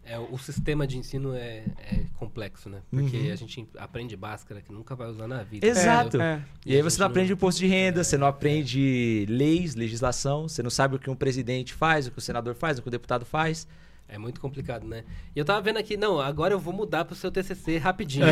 [0.09, 2.81] é, o sistema de ensino é, é complexo, né?
[2.89, 3.31] Porque uhum.
[3.31, 5.67] a gente aprende Bhaskara que nunca vai usar na vida.
[5.67, 6.19] Exato.
[6.19, 7.35] É, e, e aí você não aprende não...
[7.35, 11.75] imposto de renda, você não aprende leis, legislação, você não sabe o que um presidente
[11.75, 13.67] faz, o que o senador faz, o que o deputado faz.
[14.07, 15.03] É muito complicado, né?
[15.35, 18.25] E eu tava vendo aqui, não, agora eu vou mudar pro seu TCC rapidinho.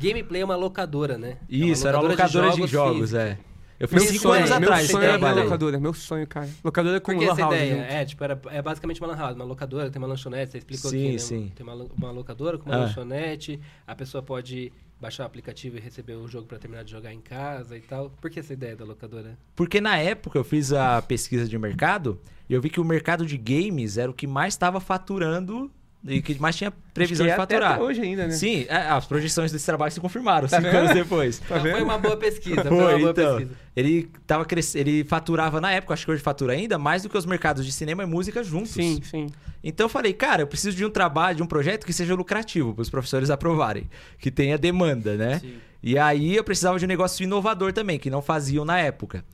[0.00, 1.36] Gameplay é uma locadora, né?
[1.46, 3.38] Isso, é uma locadora era uma locadora de jogos, de jogos é.
[3.78, 4.90] Eu fiz meu cinco sonho, anos meu atrás.
[4.90, 6.48] Sonho era locadora, meu sonho, cara.
[6.64, 7.74] Locadora com Porque lan house ideia?
[7.74, 7.92] junto.
[7.92, 9.36] É, tipo, era, é basicamente uma lan house.
[9.36, 11.18] Uma locadora, tem uma lanchonete, você explicou sim, aqui, né?
[11.18, 12.80] Sim, Tem uma, uma locadora com uma ah.
[12.80, 17.12] lanchonete, a pessoa pode baixar o aplicativo e receber o jogo para terminar de jogar
[17.12, 18.10] em casa e tal.
[18.20, 19.36] Por que essa ideia da locadora?
[19.54, 22.18] Porque na época eu fiz a pesquisa de mercado
[22.48, 25.70] e eu vi que o mercado de games era o que mais estava faturando
[26.04, 27.72] e que mais tinha previsão de é faturar.
[27.72, 28.32] Até hoje ainda, né?
[28.32, 30.78] Sim, é, as projeções desse trabalho se confirmaram tá cinco vendo?
[30.78, 31.38] anos depois.
[31.38, 32.62] Tá foi uma boa pesquisa.
[32.62, 33.58] Foi, foi uma boa então, pesquisa.
[33.74, 34.74] Ele, tava cres...
[34.74, 37.72] ele faturava na época, acho que hoje fatura ainda, mais do que os mercados de
[37.72, 38.72] cinema e música juntos.
[38.72, 39.26] Sim, sim.
[39.62, 42.72] Então eu falei, cara, eu preciso de um trabalho, de um projeto que seja lucrativo
[42.72, 45.40] para os professores aprovarem, que tenha demanda, né?
[45.40, 45.54] Sim.
[45.82, 49.24] E aí eu precisava de um negócio inovador também, que não faziam na época.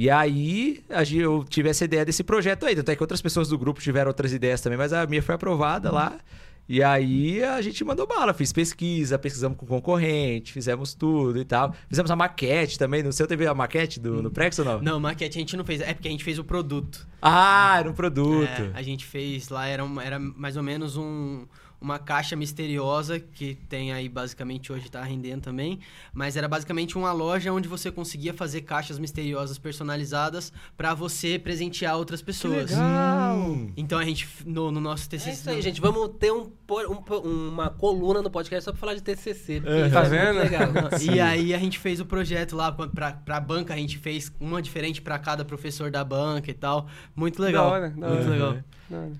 [0.00, 0.80] E aí
[1.12, 2.76] eu tive essa ideia desse projeto aí.
[2.76, 5.34] Tanto é que outras pessoas do grupo tiveram outras ideias também, mas a minha foi
[5.34, 6.20] aprovada lá.
[6.68, 11.74] E aí a gente mandou bala, fiz pesquisa, pesquisamos com concorrente, fizemos tudo e tal.
[11.88, 13.02] Fizemos a maquete também.
[13.02, 14.80] No seu teve a maquete do, no Prex ou não?
[14.80, 15.80] Não, maquete a gente não fez.
[15.80, 17.04] É porque a gente fez o produto.
[17.20, 18.46] Ah, era um produto.
[18.46, 21.44] É, a gente fez lá, era, era mais ou menos um
[21.80, 25.78] uma caixa misteriosa que tem aí basicamente hoje está rendendo também,
[26.12, 31.96] mas era basicamente uma loja onde você conseguia fazer caixas misteriosas personalizadas para você presentear
[31.96, 32.70] outras pessoas.
[32.70, 33.38] Que legal.
[33.38, 33.72] Hum.
[33.76, 35.30] Então a gente no, no nosso TCC.
[35.30, 35.80] É isso aí, gente.
[35.80, 39.58] Vamos ter um, um, uma coluna no podcast só para falar de TCC.
[39.58, 39.90] Uhum.
[39.90, 40.38] Tá vendo?
[40.38, 40.68] Legal.
[41.00, 44.60] e aí a gente fez o projeto lá para a banca, a gente fez uma
[44.60, 46.88] diferente para cada professor da banca e tal.
[47.14, 47.66] Muito legal.
[47.66, 48.64] Da hora, da Muito hora.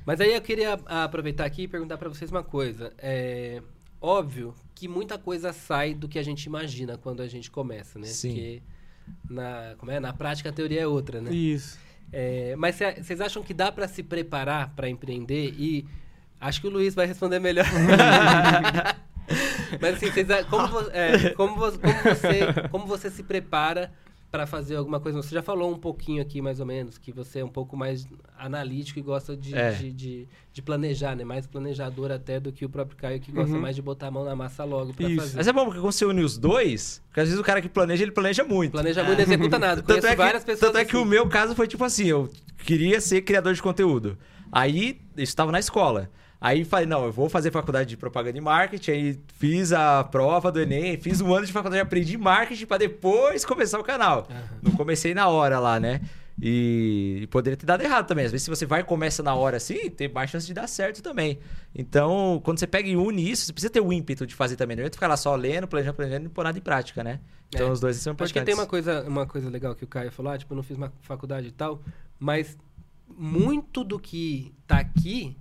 [0.04, 2.92] Mas aí eu queria aproveitar aqui e perguntar para vocês uma coisa.
[2.98, 3.62] É
[4.00, 8.06] óbvio que muita coisa sai do que a gente imagina quando a gente começa, né?
[8.06, 8.28] Sim.
[8.28, 8.62] Porque
[9.28, 9.98] na, como é?
[9.98, 11.32] na prática a teoria é outra, né?
[11.32, 11.78] Isso.
[12.12, 15.54] É, mas vocês acham que dá para se preparar para empreender?
[15.58, 15.86] E
[16.40, 17.66] acho que o Luiz vai responder melhor.
[19.80, 23.92] mas assim, vocês, como, é, como, como, você, como você se prepara
[24.30, 25.20] para fazer alguma coisa.
[25.20, 28.06] Você já falou um pouquinho aqui, mais ou menos, que você é um pouco mais
[28.38, 29.72] analítico e gosta de, é.
[29.72, 31.24] de, de, de, planejar, né?
[31.24, 33.60] Mais planejador até do que o próprio Caio, que gosta uhum.
[33.60, 35.36] mais de botar a mão na massa logo para fazer.
[35.36, 37.68] Mas é bom, porque quando você une os dois, porque às vezes o cara que
[37.68, 38.72] planeja, ele planeja muito.
[38.72, 39.80] Planeja muito e executa nada.
[39.82, 41.04] tanto é que, várias pessoas Tanto é que assim.
[41.04, 44.18] o meu caso foi tipo assim, eu queria ser criador de conteúdo.
[44.52, 46.10] Aí, eu estava na escola.
[46.40, 48.90] Aí falei, não, eu vou fazer faculdade de propaganda e marketing.
[48.90, 53.44] Aí fiz a prova do Enem, fiz um ano de faculdade, aprendi marketing para depois
[53.44, 54.28] começar o canal.
[54.30, 54.58] Uhum.
[54.62, 56.00] Não comecei na hora lá, né?
[56.40, 58.24] E, poderia ter dado errado também.
[58.24, 60.68] Às vezes, se você vai e começa na hora assim, tem mais chance de dar
[60.68, 61.40] certo também.
[61.74, 64.76] Então, quando você pega e une isso, você precisa ter o ímpeto de fazer também.
[64.76, 67.18] Não é ficar lá só lendo, planejando, planejando e não pôr nada em prática, né?
[67.48, 67.70] Então, é.
[67.72, 68.36] os dois são importantes.
[68.36, 70.56] Acho que tem uma coisa, uma coisa legal que o Caio falou, ah, tipo, eu
[70.56, 71.82] não fiz uma faculdade e tal,
[72.20, 72.56] mas
[73.16, 75.36] muito do que tá aqui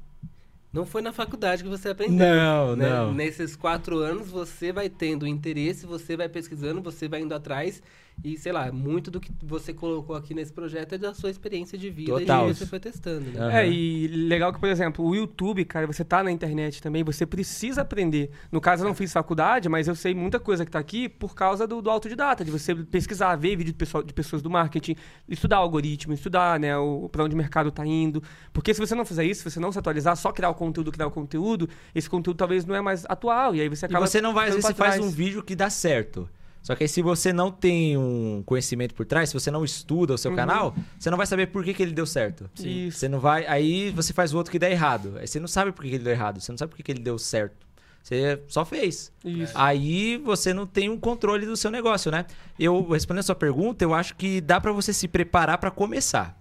[0.72, 2.18] não foi na faculdade que você aprendeu.
[2.18, 2.89] Não, né?
[2.89, 3.13] não.
[3.13, 7.82] Nesses quatro anos você vai tendo interesse, você vai pesquisando, você vai indo atrás
[8.24, 11.78] e, sei lá, muito do que você colocou aqui nesse projeto é da sua experiência
[11.78, 12.49] de vida Total.
[12.49, 13.30] e você foi testando.
[13.32, 13.39] Né?
[13.39, 13.49] Uhum.
[13.51, 17.28] É, e legal que, por exemplo, o YouTube, cara, você tá na internet também, você
[17.28, 18.32] precisa aprender.
[18.51, 21.36] No caso, eu não fiz faculdade, mas eu sei muita coisa que tá aqui por
[21.36, 24.95] causa do, do autodidata, de você pesquisar, ver vídeo de, pessoal, de pessoas do marketing,
[25.30, 28.24] estudar algoritmo, estudar, né, o, pra onde o mercado tá indo.
[28.51, 30.91] Porque se você não fizer isso, se você não se atualizar, só criar o conteúdo,
[30.91, 33.53] criar o conteúdo, esse conteúdo talvez não é mais atual.
[33.53, 34.03] E aí você acaba.
[34.03, 36.28] E você não vai, às vezes, você faz um vídeo que dá certo.
[36.68, 40.15] Só que aí, se você não tem um conhecimento por trás, se você não estuda
[40.15, 40.36] o seu uhum.
[40.36, 42.49] canal, você não vai saber por que, que ele deu certo.
[42.59, 42.99] Isso.
[42.99, 43.47] Você não vai.
[43.47, 45.15] Aí você faz o outro que dá errado.
[45.18, 46.41] Aí você não sabe por que, que ele deu errado.
[46.41, 47.65] Você não sabe por que, que ele deu certo.
[48.03, 49.13] Você só fez.
[49.24, 49.53] Isso.
[49.55, 52.26] Aí você não tem um controle do seu negócio, né?
[52.59, 56.38] Eu respondendo a sua pergunta, eu acho que dá para você se preparar para começar.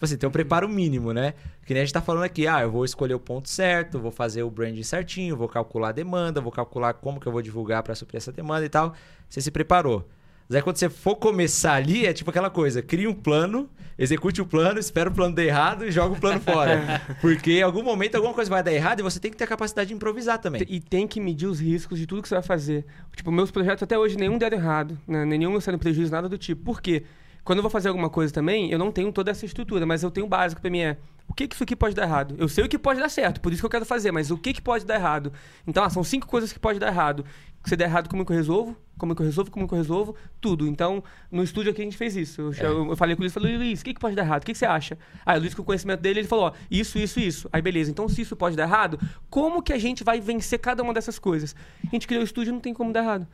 [0.00, 1.34] Tipo assim, tem um preparo mínimo, né?
[1.66, 4.10] Que nem a gente tá falando aqui, ah, eu vou escolher o ponto certo, vou
[4.10, 7.82] fazer o branding certinho, vou calcular a demanda, vou calcular como que eu vou divulgar
[7.82, 8.94] para suprir essa demanda e tal.
[9.28, 10.08] Você se preparou.
[10.48, 14.40] Mas aí quando você for começar ali, é tipo aquela coisa: cria um plano, execute
[14.40, 17.02] o plano, espera o plano dar errado e joga o plano fora.
[17.20, 19.48] Porque em algum momento alguma coisa vai dar errado e você tem que ter a
[19.48, 20.64] capacidade de improvisar também.
[20.66, 22.86] E tem que medir os riscos de tudo que você vai fazer.
[23.14, 25.26] Tipo, meus projetos até hoje nenhum deram errado, né?
[25.26, 26.64] nenhum saiu prejuízo, nada do tipo.
[26.64, 27.04] Por quê?
[27.44, 30.10] Quando eu vou fazer alguma coisa também, eu não tenho toda essa estrutura, mas eu
[30.10, 30.96] tenho o básico para mim é
[31.30, 32.34] o que, que isso aqui pode dar errado?
[32.38, 34.36] Eu sei o que pode dar certo, por isso que eu quero fazer, mas o
[34.36, 35.32] que, que pode dar errado?
[35.64, 37.24] Então, ah, são cinco coisas que pode dar errado.
[37.64, 38.76] Se der errado, como é que eu resolvo?
[38.98, 39.48] Como é que eu resolvo?
[39.48, 40.16] Como é que eu resolvo?
[40.40, 40.66] Tudo.
[40.66, 42.40] Então, no estúdio aqui a gente fez isso.
[42.40, 42.66] Eu, é.
[42.66, 44.42] eu, eu falei com o Luiz, falei, Luiz, o que, que pode dar errado?
[44.42, 44.98] O que, que você acha?
[45.24, 47.48] Aí o Luiz, com o conhecimento dele, ele falou, ó, isso, isso, isso.
[47.52, 50.82] Aí beleza, então se isso pode dar errado, como que a gente vai vencer cada
[50.82, 51.54] uma dessas coisas?
[51.86, 53.28] A gente criou o estúdio não tem como dar errado.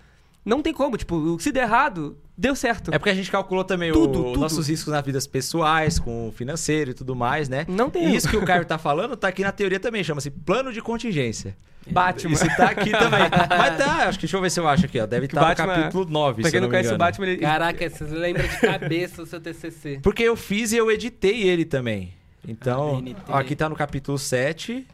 [0.47, 2.95] Não tem como, tipo, se der errado, deu certo.
[2.95, 4.39] É porque a gente calculou também tudo, o, tudo.
[4.39, 7.67] nossos riscos nas vidas pessoais, com o financeiro e tudo mais, né?
[7.69, 8.11] Não tem.
[8.11, 10.81] E isso que o Caio tá falando tá aqui na teoria também, chama-se plano de
[10.81, 11.57] contingência.
[11.91, 12.33] Batman.
[12.33, 13.23] Isso tá aqui também.
[13.49, 15.07] Mas tá, acho que deixa eu ver se eu acho aqui, ó.
[15.07, 17.39] Deve estar tá no capítulo 9, pra quem não, não conhece o Batman, ele...
[17.39, 19.99] Caraca, você lembra de cabeça o seu TCC.
[20.03, 22.15] Porque eu fiz e eu editei ele também.
[22.47, 24.87] Então, ah, ó, aqui tá no capítulo 7.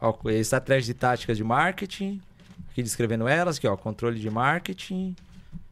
[0.00, 2.20] Ó, estratégias e táticas de marketing
[2.82, 5.14] descrevendo elas, aqui, ó, controle de marketing.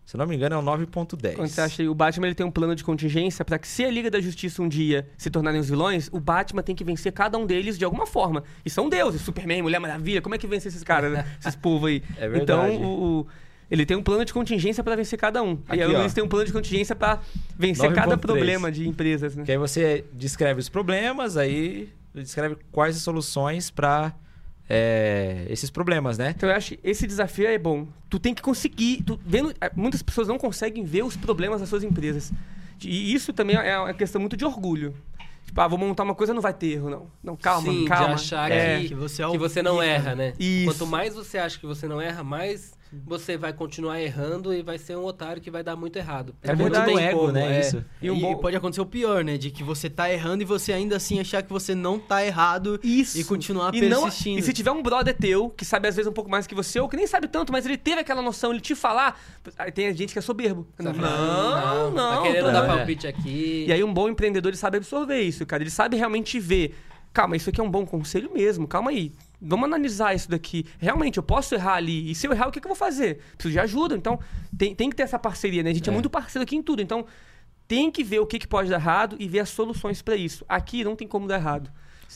[0.05, 1.35] Se não me engano, é o 9.10.
[1.35, 3.85] Quando você acha que o Batman ele tem um plano de contingência para que se
[3.85, 7.13] a Liga da Justiça um dia se tornarem os vilões, o Batman tem que vencer
[7.13, 8.45] cada um deles de alguma forma.
[8.65, 11.27] E são deuses, Superman, Mulher Maravilha, como é que vence esses caras, né?
[11.41, 12.03] esses povos aí?
[12.19, 12.73] É verdade.
[12.73, 13.27] Então, o, o
[13.71, 15.59] ele tem um plano de contingência para vencer cada um.
[15.67, 17.21] Aqui, e aí o Luiz tem um plano de contingência para
[17.59, 17.95] vencer 9.
[17.97, 18.21] cada 3.
[18.21, 19.45] problema de empresas, né?
[19.45, 24.15] Que aí você descreve os problemas, aí descreve quais as soluções para
[24.69, 26.35] é, esses problemas, né?
[26.37, 27.87] Então eu acho que esse desafio é bom.
[28.11, 29.03] Tu tem que conseguir.
[29.03, 32.33] Tu, vendo, é, muitas pessoas não conseguem ver os problemas das suas empresas.
[32.83, 34.95] E isso também é uma questão muito de orgulho.
[35.47, 37.07] Tipo, ah, vou montar uma coisa, não vai ter erro, não.
[37.23, 38.09] Não, calma, Sim, calma.
[38.09, 40.35] De achar é, que, que, você, é que você não erra, né?
[40.39, 40.67] Isso.
[40.67, 44.79] Quanto mais você acha que você não erra, mais você vai continuar errando e vai
[44.79, 46.35] ser um otário que vai dar muito errado.
[46.43, 47.57] É, é verdade, o ego, como, né?
[47.57, 47.61] É.
[47.61, 47.85] Isso.
[48.01, 48.37] E, um bom...
[48.37, 49.37] pode acontecer o pior, né?
[49.37, 52.79] De que você tá errando e você ainda assim achar que você não tá errado
[52.83, 53.19] Isso.
[53.19, 54.35] e continuar e persistindo.
[54.35, 56.55] Não, e se tiver um brother teu que sabe às vezes um pouco mais que
[56.55, 59.21] você, ou que nem sabe tanto, mas ele teve aquela noção, ele te falar.
[59.75, 60.67] Tem gente que é soberbo.
[60.79, 62.17] Não, não, não.
[62.17, 63.67] Tá querendo dar palpite aqui.
[63.69, 65.63] E aí um bom empreendedor ele sabe absorver isso, cara.
[65.63, 66.75] Ele sabe realmente ver.
[67.13, 68.69] Calma, isso aqui é um bom conselho mesmo.
[68.69, 69.11] Calma aí
[69.41, 70.67] vamos analisar isso daqui.
[70.79, 72.11] Realmente, eu posso errar ali.
[72.11, 73.21] E se eu errar, o que, que eu vou fazer?
[73.37, 73.97] Preciso de ajuda.
[73.97, 74.19] Então,
[74.57, 75.71] tem, tem que ter essa parceria, né?
[75.71, 76.83] A gente é, é muito parceiro aqui em tudo.
[76.83, 77.07] Então,
[77.69, 80.45] tem que ver o que, que pode dar errado e ver as soluções para isso.
[80.49, 81.71] Aqui não tem como dar errado.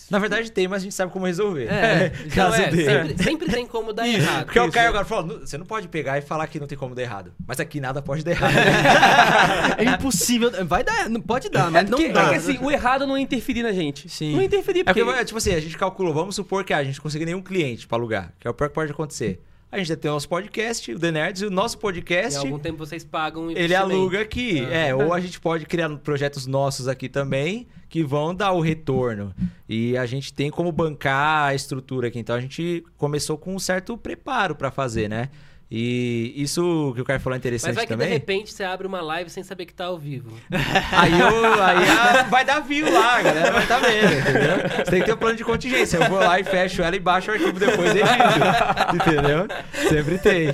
[0.08, 1.66] Na verdade tem, mas a gente sabe como resolver.
[1.66, 2.84] É, caso é, dele.
[2.84, 4.44] Sempre, sempre, tem como dar errado.
[4.44, 6.94] Porque o Caio agora falou, você não pode pegar e falar que não tem como
[6.94, 7.32] dar errado.
[7.46, 8.54] Mas aqui nada pode dar errado.
[9.78, 10.50] é impossível.
[10.64, 12.26] Vai dar, não pode dar, mas é porque, não dá.
[12.26, 14.08] É que assim, o errado não interferir na gente.
[14.08, 14.34] Sim.
[14.34, 15.00] Não interferir porque...
[15.00, 17.86] É porque, tipo assim, a gente calculou, vamos supor que a gente conseguir nenhum cliente
[17.86, 19.40] para alugar, que é o pior que pode acontecer.
[19.72, 22.34] A gente tem o nosso podcast, o The Nerds, e o nosso podcast.
[22.34, 24.64] E algum tempo vocês pagam Ele aluga aqui.
[24.64, 24.74] Ah.
[24.74, 29.32] É, ou a gente pode criar projetos nossos aqui também que vão dar o retorno.
[29.68, 32.18] E a gente tem como bancar a estrutura aqui.
[32.18, 35.28] Então a gente começou com um certo preparo para fazer, né?
[35.70, 38.08] E isso que o cara falou é interessante Mas vai que também.
[38.08, 40.36] de repente você abre uma live sem saber que tá ao vivo.
[40.50, 44.84] aí, eu, aí a, vai dar view lá, a galera vai estar tá vendo, entendeu?
[44.84, 45.98] Você tem que ter um plano de contingência.
[45.98, 48.96] Eu vou lá e fecho ela e baixo o arquivo depois e edito.
[48.98, 49.46] entendeu?
[49.88, 50.48] Sempre tem.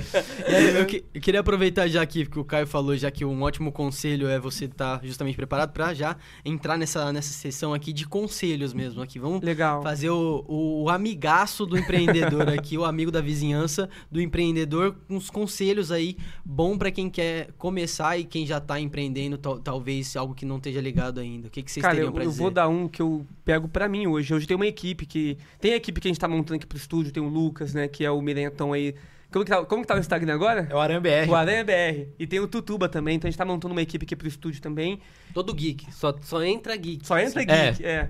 [0.47, 3.41] Aí, eu, que, eu, queria aproveitar já que, que o Caio falou, já que um
[3.41, 6.15] ótimo conselho é você estar tá justamente preparado para já
[6.45, 9.01] entrar nessa, nessa sessão aqui de conselhos mesmo.
[9.01, 9.17] Aqui.
[9.17, 9.81] Vamos Legal.
[9.81, 15.29] fazer o, o, o amigaço do empreendedor aqui, o amigo da vizinhança do empreendedor uns
[15.29, 20.45] conselhos aí bom para quem quer começar e quem já tá empreendendo, talvez algo que
[20.45, 21.47] não esteja ligado ainda.
[21.47, 22.39] O que, que vocês Cara, teriam para dizer?
[22.39, 24.33] eu vou dar um que eu pego para mim hoje.
[24.33, 26.77] Hoje tem uma equipe que tem a equipe que a gente tá montando aqui pro
[26.77, 28.95] estúdio, tem o Lucas, né, que é o Mirentão aí
[29.31, 30.67] como que, tá, como que tá o Instagram agora?
[30.69, 31.29] É o Aranha BR.
[31.29, 32.07] O Aranha BR.
[32.17, 34.61] E tem o Tutuba também, então a gente tá montando uma equipe aqui pro estúdio
[34.61, 35.01] também.
[35.33, 37.05] Todo geek, só, só entra geek.
[37.05, 37.89] Só entra geek, é.
[37.89, 38.09] é.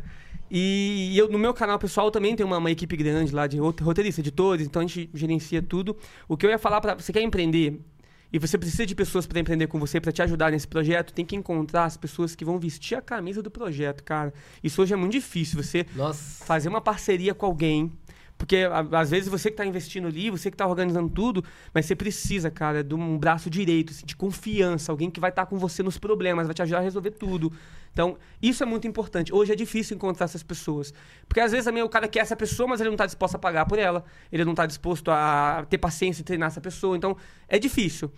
[0.49, 4.19] E eu, no meu canal pessoal também tem uma, uma, equipe grande lá de roteiristas,
[4.19, 5.97] editores, então a gente gerencia tudo.
[6.27, 7.81] O que eu ia falar para você quer empreender
[8.31, 11.25] e você precisa de pessoas para empreender com você, para te ajudar nesse projeto, tem
[11.25, 14.33] que encontrar as pessoas que vão vestir a camisa do projeto, cara.
[14.63, 16.43] Isso hoje é muito difícil, você Nossa.
[16.45, 17.91] fazer uma parceria com alguém
[18.37, 21.95] porque às vezes você que está investindo ali, você que está organizando tudo, mas você
[21.95, 25.57] precisa, cara, de um braço direito, assim, de confiança, alguém que vai estar tá com
[25.57, 27.51] você nos problemas, vai te ajudar a resolver tudo.
[27.91, 29.33] Então, isso é muito importante.
[29.33, 30.93] Hoje é difícil encontrar essas pessoas.
[31.27, 33.39] Porque às vezes também o cara quer essa pessoa, mas ele não está disposto a
[33.39, 36.95] pagar por ela, ele não está disposto a ter paciência e treinar essa pessoa.
[36.95, 37.17] Então,
[37.47, 38.11] é difícil.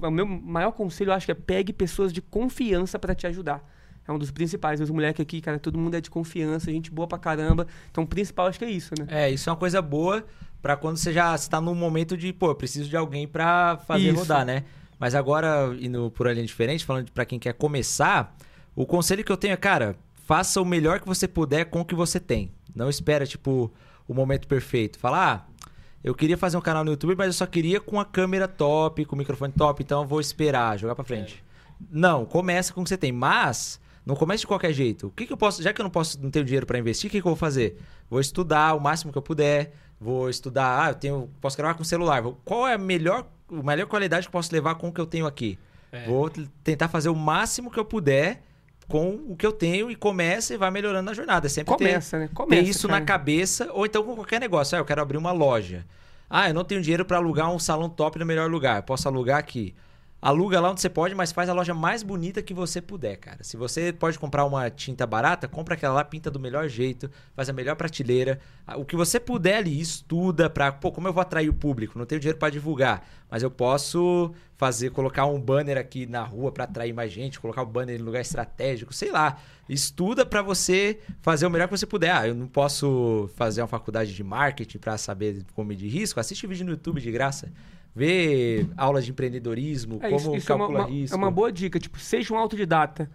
[0.00, 3.75] O meu maior conselho, eu acho que é pegue pessoas de confiança para te ajudar
[4.06, 4.80] é um dos principais.
[4.80, 7.66] Os moleques aqui, cara, todo mundo é de confiança, gente boa pra caramba.
[7.90, 9.06] Então, o principal acho que é isso, né?
[9.08, 10.24] É, isso é uma coisa boa
[10.62, 14.08] para quando você já está num momento de, pô, eu preciso de alguém para fazer
[14.08, 14.18] isso.
[14.18, 14.64] rodar, né?
[14.98, 18.34] Mas agora, indo por linha diferente, falando para quem quer começar,
[18.74, 21.84] o conselho que eu tenho é, cara, faça o melhor que você puder com o
[21.84, 22.50] que você tem.
[22.74, 23.70] Não espera, tipo,
[24.08, 24.98] o momento perfeito.
[24.98, 25.66] Fala, ah,
[26.02, 29.04] eu queria fazer um canal no YouTube, mas eu só queria com a câmera top,
[29.04, 31.42] com o microfone top, então eu vou esperar, jogar para frente.
[31.42, 31.84] É.
[31.90, 35.08] Não, começa com o que você tem, mas não comece de qualquer jeito.
[35.08, 37.08] O que, que eu posso, já que eu não posso, não tenho dinheiro para investir,
[37.08, 37.76] o que, que eu vou fazer?
[38.08, 41.82] Vou estudar o máximo que eu puder, vou estudar, ah, eu tenho, posso gravar com
[41.82, 42.22] celular.
[42.44, 45.06] Qual é a melhor, a melhor qualidade que eu posso levar com o que eu
[45.06, 45.58] tenho aqui?
[45.90, 46.06] É.
[46.06, 46.30] Vou
[46.62, 48.42] tentar fazer o máximo que eu puder
[48.88, 51.48] com o que eu tenho e começa e vai melhorando na jornada.
[51.48, 52.30] Sempre começa, ter, né?
[52.32, 53.00] Começa, ter isso cara.
[53.00, 54.76] na cabeça, ou então com qualquer negócio.
[54.76, 55.84] Ah, eu quero abrir uma loja.
[56.30, 58.82] Ah, eu não tenho dinheiro para alugar um salão top no melhor lugar.
[58.82, 59.74] Posso alugar aqui.
[60.20, 63.44] Aluga lá onde você pode, mas faz a loja mais bonita que você puder, cara.
[63.44, 67.50] Se você pode comprar uma tinta barata, compra aquela lá, pinta do melhor jeito, faz
[67.50, 68.40] a melhor prateleira.
[68.76, 70.72] O que você puder ali, estuda pra.
[70.72, 71.98] Pô, como eu vou atrair o público?
[71.98, 76.50] Não tenho dinheiro para divulgar, mas eu posso fazer, colocar um banner aqui na rua
[76.50, 79.36] para atrair mais gente, colocar o um banner em lugar estratégico, sei lá.
[79.68, 82.10] Estuda para você fazer o melhor que você puder.
[82.10, 86.18] Ah, eu não posso fazer uma faculdade de marketing para saber como medir risco.
[86.18, 87.52] Assiste vídeo no YouTube de graça
[87.96, 91.16] ver aulas de empreendedorismo, é, como isso, isso calcula é uma, risco.
[91.16, 93.10] É uma boa dica, tipo, seja um autodidata.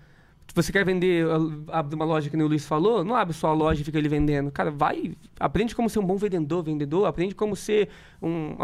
[0.48, 1.26] Se você quer vender,
[1.68, 4.00] abre uma loja que nem o Luiz falou, não abre só a loja e fica
[4.00, 4.52] ali vendendo.
[4.52, 7.90] Cara, vai, aprende como ser um bom vendedor, vendedor, aprende como ser
[8.22, 8.58] um,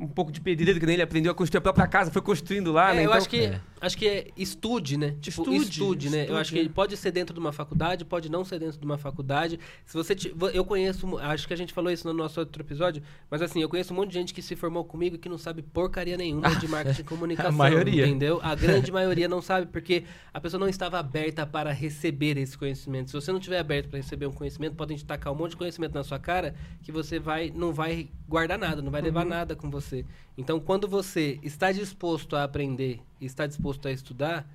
[0.00, 2.72] um pouco de pedreiro, que nem ele aprendeu a construir a própria casa, foi construindo
[2.72, 3.00] lá, é, né?
[3.00, 3.60] Eu então, acho que é.
[3.80, 5.16] Acho que é estude, né?
[5.20, 6.18] Tipo, estude, estude, né?
[6.18, 8.84] Estude, eu acho que pode ser dentro de uma faculdade, pode não ser dentro de
[8.84, 9.58] uma faculdade.
[9.86, 10.16] Se você
[10.52, 13.68] eu conheço, acho que a gente falou isso no nosso outro episódio, mas assim, eu
[13.68, 16.54] conheço um monte de gente que se formou comigo e que não sabe porcaria nenhuma
[16.56, 18.06] de marketing e comunicação, a maioria.
[18.06, 18.40] entendeu?
[18.42, 23.10] A grande maioria não sabe porque a pessoa não estava aberta para receber esse conhecimento.
[23.10, 25.56] Se você não tiver aberto para receber um conhecimento, podem te tacar um monte de
[25.56, 29.28] conhecimento na sua cara que você vai não vai guardar nada, não vai levar uhum.
[29.30, 30.04] nada com você.
[30.40, 34.50] Então, quando você está disposto a aprender e está disposto a estudar,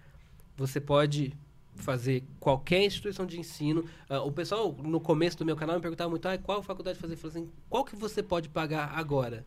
[0.58, 1.32] você pode
[1.76, 3.86] fazer qualquer instituição de ensino.
[4.10, 7.14] Uh, o pessoal, no começo do meu canal, me perguntava muito, ah, qual faculdade fazer?
[7.14, 9.46] Eu falei assim, qual que você pode pagar agora?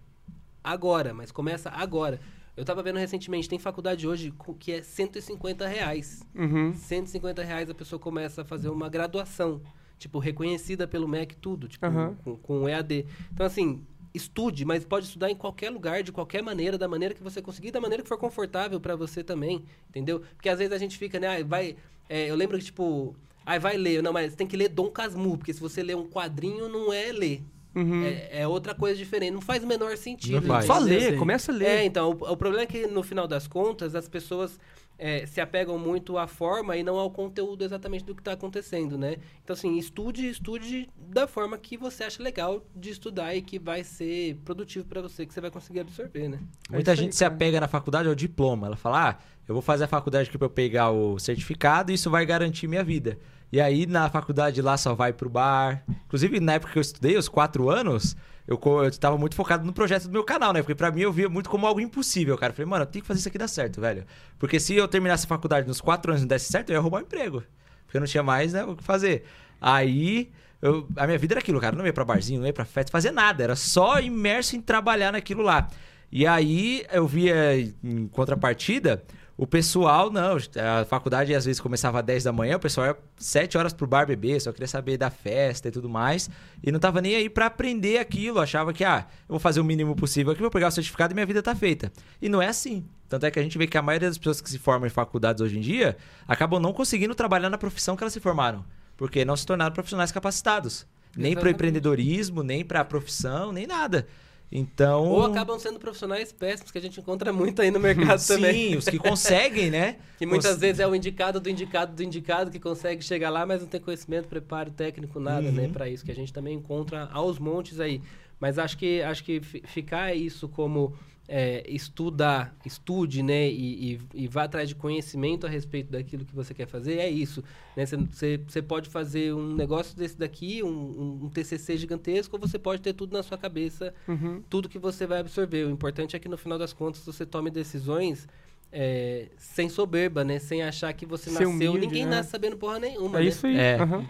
[0.62, 2.20] Agora, mas começa agora.
[2.56, 6.22] Eu estava vendo recentemente, tem faculdade hoje que é 150 reais.
[6.36, 6.72] Uhum.
[6.72, 9.60] 150 reais a pessoa começa a fazer uma graduação.
[9.98, 11.66] Tipo, reconhecida pelo MEC, tudo.
[11.66, 12.14] Tipo, uhum.
[12.14, 13.06] com, com EAD.
[13.32, 17.22] Então, assim, estude, mas pode estudar em qualquer lugar, de qualquer maneira, da maneira que
[17.22, 20.22] você conseguir, da maneira que for confortável para você também, entendeu?
[20.34, 21.76] Porque às vezes a gente fica, né, ah, vai,
[22.08, 25.38] é, eu lembro que tipo, aí vai ler, não, mas tem que ler Dom Casmurro,
[25.38, 27.42] porque se você ler um quadrinho não é ler.
[27.74, 28.04] Uhum.
[28.04, 30.46] É, é, outra coisa diferente, não faz o menor sentido.
[30.46, 30.64] Faz.
[30.64, 31.68] Só ler, começa a ler.
[31.68, 34.58] É, então, o, o problema é que no final das contas as pessoas
[34.98, 38.98] é, se apegam muito à forma e não ao conteúdo exatamente do que está acontecendo,
[38.98, 39.16] né?
[39.44, 43.84] Então, assim, estude, estude da forma que você acha legal de estudar e que vai
[43.84, 46.40] ser produtivo para você, que você vai conseguir absorver, né?
[46.68, 48.66] Muita é gente aí, se apega na faculdade ao diploma.
[48.66, 51.94] Ela fala, ah, eu vou fazer a faculdade aqui para eu pegar o certificado e
[51.94, 53.18] isso vai garantir minha vida.
[53.52, 55.84] E aí, na faculdade lá só vai pro bar.
[56.06, 58.14] Inclusive, na época que eu estudei, os quatro anos
[58.48, 60.62] eu, eu tava muito focado no projeto do meu canal, né?
[60.62, 62.50] Porque pra mim eu via muito como algo impossível, cara.
[62.50, 64.06] Eu falei, mano, eu tenho que fazer isso aqui dar certo, velho.
[64.38, 66.80] Porque se eu terminasse a faculdade nos quatro anos e não desse certo, eu ia
[66.80, 67.44] roubar o um emprego.
[67.84, 69.24] Porque eu não tinha mais né, o que fazer.
[69.60, 70.30] Aí,
[70.62, 71.74] eu, a minha vida era aquilo, cara.
[71.74, 73.44] Eu não ia pra barzinho, não ia pra festa, fazer nada.
[73.44, 75.68] Era só imerso em trabalhar naquilo lá.
[76.10, 79.04] E aí, eu via em contrapartida
[79.38, 82.96] o pessoal, não, a faculdade às vezes começava às 10 da manhã, o pessoal ia
[83.16, 86.28] 7 horas pro bar beber, só queria saber da festa e tudo mais.
[86.60, 89.64] E não tava nem aí para aprender aquilo, achava que, ah, eu vou fazer o
[89.64, 91.92] mínimo possível aqui, vou pegar o certificado e minha vida tá feita.
[92.20, 92.84] E não é assim.
[93.08, 94.90] Tanto é que a gente vê que a maioria das pessoas que se formam em
[94.90, 98.64] faculdades hoje em dia acabam não conseguindo trabalhar na profissão que elas se formaram,
[98.96, 100.84] porque não se tornaram profissionais capacitados.
[101.16, 104.04] Nem para empreendedorismo, nem para profissão, nem nada.
[104.50, 105.04] Então.
[105.06, 108.70] Ou acabam sendo profissionais péssimos, que a gente encontra muito aí no mercado Sim, também.
[108.70, 109.96] Sim, os que conseguem, né?
[110.18, 110.60] que muitas Cons...
[110.60, 113.80] vezes é o indicado do indicado do indicado que consegue chegar lá, mas não tem
[113.80, 115.54] conhecimento, preparo técnico, nada, né, uhum.
[115.54, 118.00] né, para isso, que a gente também encontra aos montes aí.
[118.40, 120.94] Mas acho que acho que ficar isso como
[121.28, 126.34] é, estudar, estude, né, e, e, e, vá atrás de conhecimento a respeito daquilo que
[126.34, 127.44] você quer fazer, é isso.
[127.76, 128.62] Você né?
[128.66, 133.12] pode fazer um negócio desse daqui, um, um, TCC gigantesco, ou você pode ter tudo
[133.12, 134.42] na sua cabeça, uhum.
[134.48, 135.66] tudo que você vai absorver.
[135.66, 138.26] O importante é que no final das contas você tome decisões
[138.72, 141.50] é, sem soberba, né, sem achar que você Ser nasceu.
[141.50, 142.16] Humilde, Ninguém né?
[142.16, 143.18] nasce sabendo porra nenhuma.
[143.18, 143.28] É né?
[143.28, 143.56] isso aí.
[143.58, 143.82] É.
[143.82, 144.06] Uhum.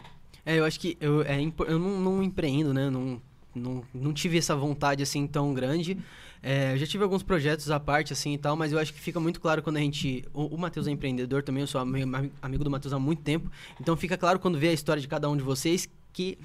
[0.46, 2.88] é, eu acho que eu, é, eu não, não empreendo, né?
[2.88, 3.20] Não,
[3.52, 5.98] não, não tive essa vontade assim tão grande.
[6.42, 9.00] É, eu já tive alguns projetos à parte, assim e tal, mas eu acho que
[9.00, 10.24] fica muito claro quando a gente.
[10.32, 12.10] O, o Matheus é empreendedor também, eu sou amigo,
[12.40, 13.50] amigo do Matheus há muito tempo.
[13.80, 16.38] Então fica claro quando vê a história de cada um de vocês que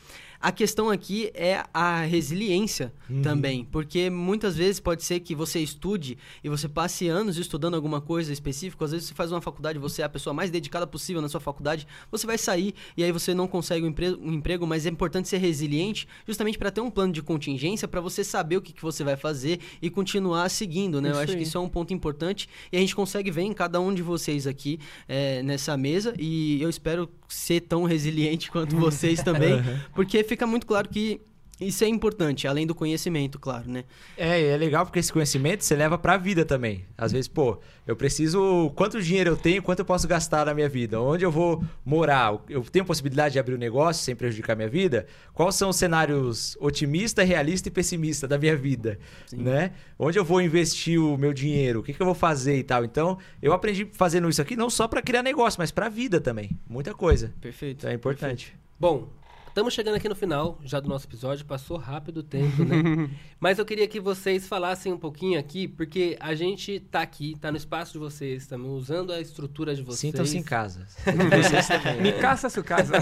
[0.43, 3.21] A questão aqui é a resiliência Uhum.
[3.21, 7.99] também, porque muitas vezes pode ser que você estude e você passe anos estudando alguma
[8.01, 11.21] coisa específica, às vezes você faz uma faculdade, você é a pessoa mais dedicada possível
[11.21, 14.65] na sua faculdade, você vai sair e aí você não consegue um emprego, um emprego
[14.65, 18.57] mas é importante ser resiliente justamente para ter um plano de contingência, para você saber
[18.57, 21.09] o que, que você vai fazer e continuar seguindo, né?
[21.09, 21.43] Eu Isso acho que aí.
[21.43, 24.47] isso é um ponto importante e a gente consegue ver em cada um de vocês
[24.47, 29.61] aqui é, nessa mesa e eu espero ser tão resiliente quanto vocês também,
[29.93, 31.21] porque fica muito claro que
[31.61, 33.83] isso é importante, além do conhecimento, claro, né?
[34.17, 36.85] É, é legal porque esse conhecimento você leva pra vida também.
[36.97, 38.71] Às vezes, pô, eu preciso.
[38.75, 40.99] Quanto dinheiro eu tenho, quanto eu posso gastar na minha vida?
[40.99, 42.35] Onde eu vou morar?
[42.49, 45.05] Eu tenho possibilidade de abrir um negócio sem prejudicar a minha vida?
[45.33, 48.97] Quais são os cenários otimista, realista e pessimista da minha vida?
[49.31, 49.73] Né?
[49.97, 51.79] Onde eu vou investir o meu dinheiro?
[51.81, 52.83] O que, que eu vou fazer e tal?
[52.83, 56.49] Então, eu aprendi fazendo isso aqui não só pra criar negócio, mas pra vida também.
[56.67, 57.31] Muita coisa.
[57.39, 57.79] Perfeito.
[57.79, 58.55] Então é importante.
[58.79, 59.07] Bom,
[59.53, 63.07] estamos chegando aqui no final já do nosso episódio, passou rápido o tempo, né?
[63.39, 67.51] Mas eu queria que vocês falassem um pouquinho aqui, porque a gente tá aqui, tá
[67.51, 70.11] no espaço de vocês, estamos usando a estrutura de vocês.
[70.11, 70.87] Sintam-se em casa.
[71.05, 72.01] Vocês também.
[72.01, 72.93] Me caça sua casa.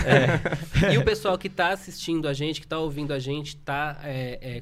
[0.91, 4.01] E o pessoal que está assistindo a gente, que está ouvindo a gente, está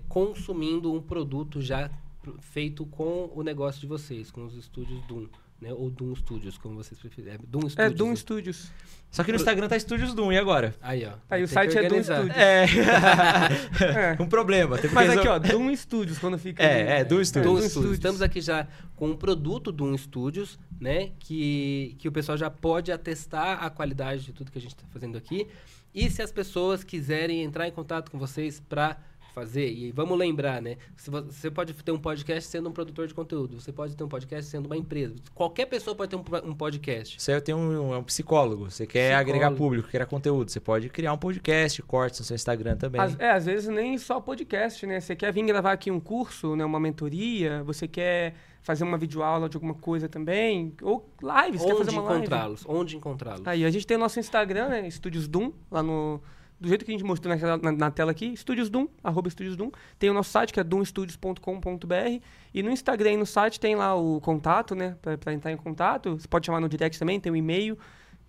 [0.08, 1.90] consumindo um produto já
[2.40, 5.26] feito com o negócio de vocês, com os estúdios Doom,
[5.62, 5.74] né?
[5.74, 7.36] Ou Doom Studios, como vocês preferirem.
[7.36, 7.78] É Doom Studios.
[7.78, 8.16] É Doom né?
[8.16, 8.72] Studios.
[9.12, 10.76] Só que no Instagram tá Estúdios Doom, e agora?
[10.82, 11.14] Aí, ó.
[11.30, 12.04] Aí o site é Doom.
[12.04, 12.36] Studios.
[12.36, 12.66] É.
[13.80, 14.22] É.
[14.22, 14.78] um problema.
[14.92, 16.64] Mas aqui, ó, Doom Studios, quando fica.
[16.64, 17.46] É, é, Doom Studios.
[17.46, 17.72] Doom Doom Studios.
[17.72, 17.94] Studios.
[17.94, 21.12] Estamos aqui já com um produto Doom Studios, né?
[21.20, 24.86] Que, que o pessoal já pode atestar a qualidade de tudo que a gente está
[24.92, 25.48] fazendo aqui.
[25.94, 28.98] E se as pessoas quiserem entrar em contato com vocês para
[29.30, 30.78] fazer, e vamos lembrar, né?
[30.98, 34.50] Você pode ter um podcast sendo um produtor de conteúdo, você pode ter um podcast
[34.50, 35.16] sendo uma empresa.
[35.34, 37.20] Qualquer pessoa pode ter um, po- um podcast.
[37.22, 39.30] Você aí tem um, é um psicólogo, você quer Psicólogo.
[39.30, 43.00] agregar público, quer conteúdo, você pode criar um podcast, cortes no seu Instagram também.
[43.02, 45.00] Às- é, às vezes nem só podcast, né?
[45.00, 46.66] Você quer vir gravar aqui um curso, né?
[46.66, 51.72] Uma mentoria, você quer fazer uma videoaula de alguma coisa também, ou live, você quer
[51.74, 52.18] Onde fazer uma live.
[52.20, 52.66] encontrá-los?
[52.68, 53.48] Onde encontrá-los?
[53.48, 54.88] Aí, a gente tem o nosso Instagram, né?
[54.88, 56.22] Estúdios Doom, lá no...
[56.60, 59.56] Do jeito que a gente mostrou na, na, na tela aqui, Estúdios Doom, arroba Estúdios
[59.56, 59.72] Doom.
[59.98, 62.22] Tem o nosso site, que é doomstudios.com.br.
[62.54, 64.98] E no Instagram e no site tem lá o contato, né?
[65.02, 66.20] Pra entrar em contato.
[66.20, 67.78] Você pode chamar no direct também, tem o e-mail.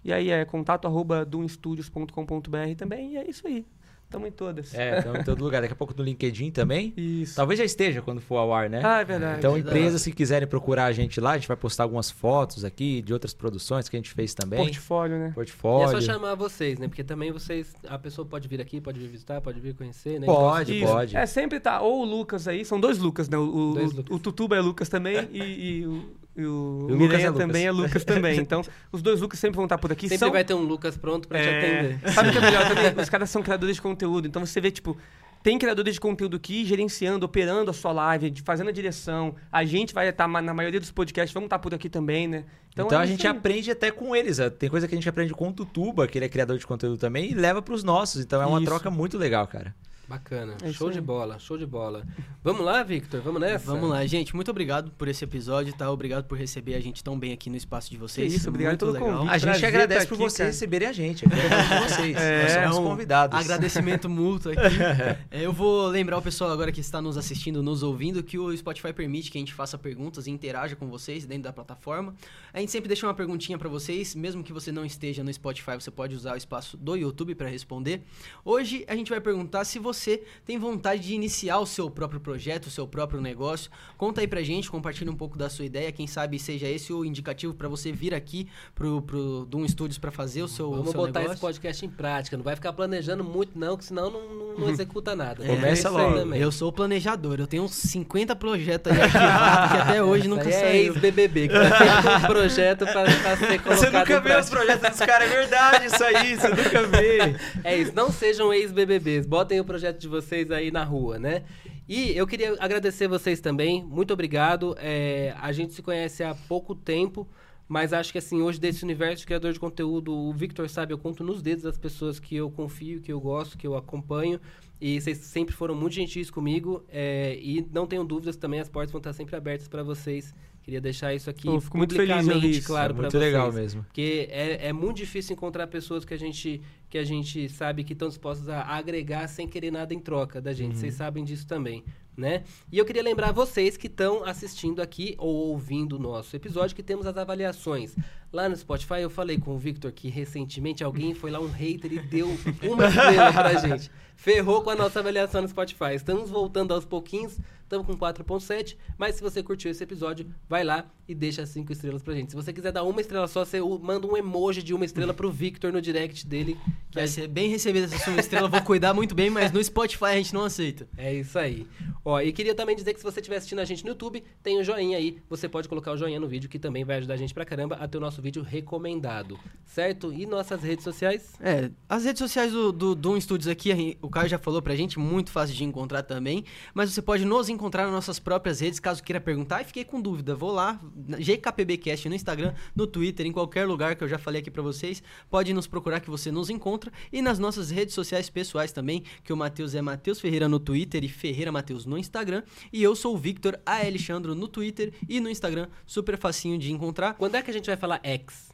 [0.05, 3.15] E aí é contato arroba doomstudios.com.br também.
[3.15, 3.67] E é isso aí.
[4.11, 4.75] Tamo em todas.
[4.75, 5.63] É, estamos em todo lugar.
[5.63, 6.93] Daqui a pouco no LinkedIn também.
[6.97, 7.37] Isso.
[7.37, 8.81] Talvez já esteja quando for ao ar, né?
[8.85, 9.39] Ah, é verdade.
[9.39, 9.77] então, verdade.
[9.79, 13.13] empresas que quiserem procurar a gente lá, a gente vai postar algumas fotos aqui de
[13.13, 14.59] outras produções que a gente fez também.
[14.59, 15.27] Portfólio, né?
[15.29, 15.91] E é Portfólio.
[15.91, 16.89] só chamar vocês, né?
[16.89, 17.73] Porque também vocês.
[17.89, 20.27] A pessoa pode vir aqui, pode vir visitar, pode vir conhecer, né?
[20.27, 20.87] Pode, Isso.
[20.93, 21.17] pode.
[21.17, 21.81] É, sempre tá.
[21.81, 23.39] Ou o Lucas aí, são dois Lucas, né?
[23.39, 24.17] O, o, Dois o- Lucas.
[24.17, 26.11] o Tutuba é Lucas também e, e o,
[26.41, 27.47] e o E o Miranha é Lucas.
[27.47, 28.39] também é Lucas também.
[28.41, 30.09] Então, os dois Lucas sempre vão estar por aqui.
[30.09, 30.31] Sempre são...
[30.33, 31.59] vai ter um Lucas pronto pra te É,
[31.99, 32.11] atender.
[32.13, 33.03] Sabe o que é melhor também?
[33.03, 34.27] Os caras são criadores de conteúdo.
[34.27, 34.97] Então você vê, tipo,
[35.43, 39.35] tem criadores de conteúdo aqui gerenciando, operando a sua live, de- fazendo a direção.
[39.51, 42.45] A gente vai estar na maioria dos podcasts, vamos estar por aqui também, né?
[42.73, 44.39] Então, é a isso gente aprende até com eles.
[44.39, 44.49] ó.
[44.49, 46.99] Tem coisa que a gente aprende com o Tutuba, que ele é criador de conteúdo
[46.99, 48.23] também, e leva pros nossos.
[48.23, 48.67] Então é uma Isso.
[48.67, 49.75] troca muito legal, cara.
[50.11, 50.57] Bacana.
[50.61, 52.05] É show de bola, show de bola.
[52.43, 53.21] Vamos lá, Victor?
[53.21, 53.65] Vamos nessa?
[53.65, 54.35] Vamos lá, gente.
[54.35, 55.89] Muito obrigado por esse episódio, tá?
[55.89, 58.33] Obrigado por receber a gente tão bem aqui no espaço de vocês.
[58.33, 59.19] Que isso, obrigado Muito pelo legal.
[59.21, 59.33] convite.
[59.33, 60.51] A gente prazer agradece tá por aqui, vocês cara.
[60.51, 61.25] receberem a gente.
[61.25, 62.17] Aqui é de vocês.
[62.21, 63.39] É, Nós somos um convidados.
[63.39, 64.83] Agradecimento mútuo aqui.
[65.31, 68.57] É, eu vou lembrar o pessoal agora que está nos assistindo, nos ouvindo, que o
[68.57, 72.17] Spotify permite que a gente faça perguntas e interaja com vocês dentro da plataforma.
[72.53, 75.75] A gente sempre deixa uma perguntinha para vocês, mesmo que você não esteja no Spotify,
[75.75, 78.03] você pode usar o espaço do YouTube para responder.
[78.45, 80.00] Hoje a gente vai perguntar se você
[80.47, 83.71] tem vontade de iniciar o seu próprio projeto, o seu próprio negócio.
[83.97, 87.05] Conta aí pra gente, compartilha um pouco da sua ideia, quem sabe seja esse o
[87.05, 90.91] indicativo para você vir aqui pro, pro Doom Studios para fazer o seu, o Vamos
[90.93, 91.33] seu botar negócio.
[91.35, 92.37] esse podcast em prática.
[92.37, 95.45] Não vai ficar planejando muito, não, que senão não, não, não executa nada.
[95.45, 96.17] Começa É isso aí logo.
[96.19, 96.41] também.
[96.41, 100.43] Eu sou o planejador, eu tenho uns 50 projetos aí arquivados que até hoje nunca
[100.45, 100.93] aí é saiu.
[100.95, 104.49] ex-BBB, que tá sempre com um projeto pra, pra ser colocado Você nunca vê os
[104.51, 107.19] projetos dos caras, é verdade isso aí, você nunca vê.
[107.65, 111.45] É isso, não sejam ex-BBBs, botem o projeto de vocês aí na rua, né?
[111.89, 114.77] E eu queria agradecer vocês também, muito obrigado.
[114.79, 117.27] É, a gente se conhece há pouco tempo,
[117.69, 120.99] mas acho que assim, hoje desse universo de criador de conteúdo, o Victor sabe, eu
[120.99, 124.41] conto nos dedos as pessoas que eu confio, que eu gosto, que eu acompanho.
[124.81, 126.85] E vocês sempre foram muito gentis comigo.
[126.89, 130.35] é, e não tenham dúvidas também, as portas vão estar sempre abertas para vocês.
[130.63, 132.27] Queria deixar isso aqui Eu fico muito feliz
[132.59, 132.67] isso.
[132.67, 133.23] claro É para muito vocês.
[133.25, 133.83] legal mesmo.
[133.85, 137.93] Porque é, é muito difícil encontrar pessoas que a gente que a gente sabe que
[137.93, 140.77] estão dispostos a agregar sem querer nada em troca da gente.
[140.77, 141.85] Vocês sabem disso também,
[142.17, 142.43] né?
[142.71, 146.83] E eu queria lembrar vocês que estão assistindo aqui ou ouvindo o nosso episódio que
[146.83, 147.95] temos as avaliações.
[148.33, 151.93] Lá no Spotify eu falei com o Victor que recentemente alguém foi lá um hater
[151.93, 152.29] e deu
[152.63, 153.91] uma estrela pra gente.
[154.15, 155.95] Ferrou com a nossa avaliação no Spotify.
[155.95, 160.85] Estamos voltando aos pouquinhos, estamos com 4.7, mas se você curtiu esse episódio, vai lá
[161.09, 162.31] e deixa 5 estrelas pra gente.
[162.31, 165.31] Se você quiser dar uma estrela só, você manda um emoji de uma estrela pro
[165.31, 166.57] Victor no direct dele,
[166.91, 169.63] que Vai a ser bem recebida essa sua estrela, vou cuidar muito bem, mas no
[169.63, 170.87] Spotify a gente não aceita.
[170.99, 171.67] É isso aí.
[172.05, 174.59] Ó, e queria também dizer que se você estiver assistindo a gente no YouTube, tem
[174.59, 175.19] o joinha aí.
[175.31, 177.77] Você pode colocar o joinha no vídeo, que também vai ajudar a gente pra caramba
[177.77, 179.39] a ter o nosso vídeo recomendado.
[179.71, 180.13] Certo?
[180.13, 181.35] E nossas redes sociais?
[181.39, 184.99] É, as redes sociais do, do Doom Studios aqui, o Caio já falou pra gente,
[184.99, 186.45] muito fácil de encontrar também.
[186.75, 189.63] Mas você pode nos encontrar nas nossas próprias redes, caso queira perguntar.
[189.63, 190.81] E fiquei com dúvida, vou lá,
[191.21, 195.01] GKPBcast no Instagram, no Twitter, em qualquer lugar que eu já falei aqui pra vocês.
[195.31, 196.93] Pode nos procurar que você nos encontra.
[197.13, 201.05] E nas nossas redes sociais pessoais também, que o Matheus é Matheus Ferreira no Twitter
[201.05, 202.43] e Ferreira Matheus no Instagram.
[202.73, 203.77] E eu sou o Victor A.
[203.87, 207.15] Alexandro no Twitter e no Instagram, super facinho de encontrar.
[207.15, 208.50] Quando é que a gente vai falar X?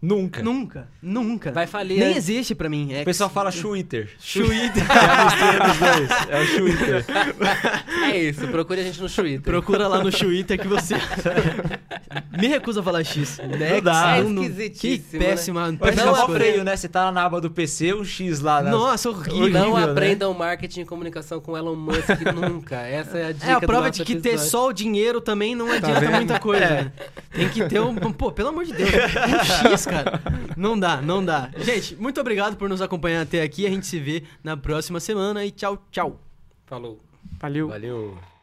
[0.00, 0.42] Nunca.
[0.42, 1.52] Nunca, nunca.
[1.52, 2.90] Vai falir Nem existe pra mim.
[3.00, 4.10] O pessoal fala Twitter.
[4.32, 4.84] Twitter.
[4.92, 6.10] É a mistura dos dois.
[6.28, 7.04] É o Twitter.
[8.04, 9.40] É isso, procure a gente no Twitter.
[9.40, 10.94] Procura lá no Twitter que você.
[12.38, 13.38] Me recusa a falar X.
[13.38, 14.16] Next, dá.
[14.18, 15.60] É não- esquisitíssimo, Que péssima.
[15.72, 16.38] Mas péssima não é escolha.
[16.38, 16.76] freio, né?
[16.76, 18.62] Você tá lá na aba do PC, um X lá.
[18.62, 18.72] Nas...
[18.72, 19.48] Nossa, horrível.
[19.48, 19.84] Não né?
[19.84, 22.76] aprendam marketing e comunicação com Elon Musk nunca.
[22.76, 24.50] Essa é a dica É a do prova nosso de que ter episódio.
[24.50, 26.12] só o dinheiro também não adianta vendo?
[26.16, 26.64] muita coisa.
[26.64, 26.82] É.
[26.84, 26.92] né?
[27.32, 27.94] Tem que ter um.
[27.94, 28.90] Pô, pelo amor de Deus.
[28.90, 30.20] Um X, cara.
[30.56, 31.50] Não dá, não dá.
[31.58, 33.66] Gente, muito obrigado por nos acompanhar até aqui.
[33.66, 36.20] A gente se vê na próxima semana e tchau, tchau.
[36.66, 37.00] Falou.
[37.40, 37.68] Valeu.
[37.68, 38.35] Valeu.